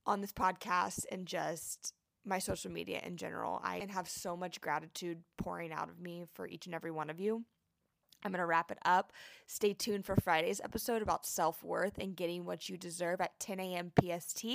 on 0.06 0.22
this 0.22 0.32
podcast 0.32 1.06
and 1.12 1.26
just 1.26 1.94
my 2.26 2.40
social 2.40 2.72
media 2.72 3.02
in 3.04 3.18
general. 3.18 3.62
I 3.64 3.86
have 3.90 4.10
so 4.10 4.36
much 4.36 4.62
gratitude 4.62 5.20
pouring 5.38 5.72
out 5.72 5.90
of 5.90 6.00
me 6.00 6.26
for 6.34 6.48
each 6.48 6.66
and 6.66 6.76
every 6.76 6.92
one 6.92 7.10
of 7.10 7.20
you. 7.20 7.44
I'm 8.24 8.32
going 8.32 8.40
to 8.40 8.46
wrap 8.46 8.72
it 8.72 8.80
up. 8.84 9.14
Stay 9.46 9.74
tuned 9.74 10.06
for 10.06 10.16
Friday's 10.16 10.62
episode 10.62 11.02
about 11.02 11.26
self 11.26 11.64
worth 11.64 11.98
and 11.98 12.16
getting 12.16 12.46
what 12.46 12.68
you 12.68 12.78
deserve 12.78 13.22
at 13.22 13.40
10 13.40 13.60
a.m. 13.60 13.92
PST. 14.00 14.46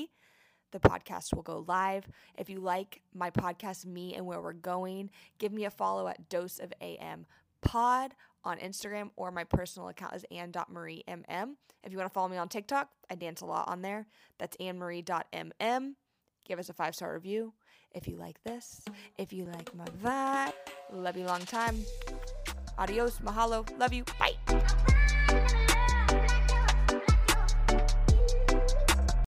The 0.73 0.81
podcast 0.81 1.35
will 1.35 1.43
go 1.43 1.65
live. 1.69 2.09
If 2.37 2.51
you 2.51 2.59
like 2.59 3.03
my 3.15 3.31
podcast, 3.31 3.87
me 3.87 4.15
and 4.15 4.27
where 4.27 4.41
we're 4.41 4.53
going, 4.53 5.11
give 5.39 5.53
me 5.53 5.65
a 5.65 5.71
follow 5.71 6.09
at 6.09 6.29
Dose 6.29 6.59
of 6.59 6.73
AM 6.81 7.27
Pod 7.61 8.15
on 8.45 8.59
Instagram 8.59 9.11
or 9.17 9.31
my 9.31 9.45
personal 9.45 9.89
account 9.89 10.17
is 10.17 10.25
ann.mariemm. 10.31 11.55
If 11.85 11.93
you 11.93 11.99
want 11.99 12.11
to 12.11 12.15
follow 12.15 12.29
me 12.29 12.37
on 12.37 12.49
TikTok, 12.49 12.89
I 13.11 13.15
dance 13.15 13.41
a 13.41 13.47
lot 13.47 13.69
on 13.69 13.83
there. 13.83 14.07
That's 14.39 14.57
annmarie.mm. 14.57 15.95
Give 16.45 16.59
us 16.59 16.69
a 16.69 16.73
five 16.73 16.95
star 16.95 17.15
review 17.15 17.53
if 17.93 18.09
you 18.09 18.17
like 18.17 18.43
this. 18.45 18.83
If 19.19 19.33
you 19.33 19.45
like 19.45 19.75
my 19.75 19.85
vibe, 20.03 20.53
love 20.93 21.17
you 21.17 21.25
long 21.27 21.43
time. 21.43 21.85
Adios, 22.79 23.19
mahalo, 23.19 23.67
love 23.79 23.93
you, 23.93 24.05
bye. 24.19 24.62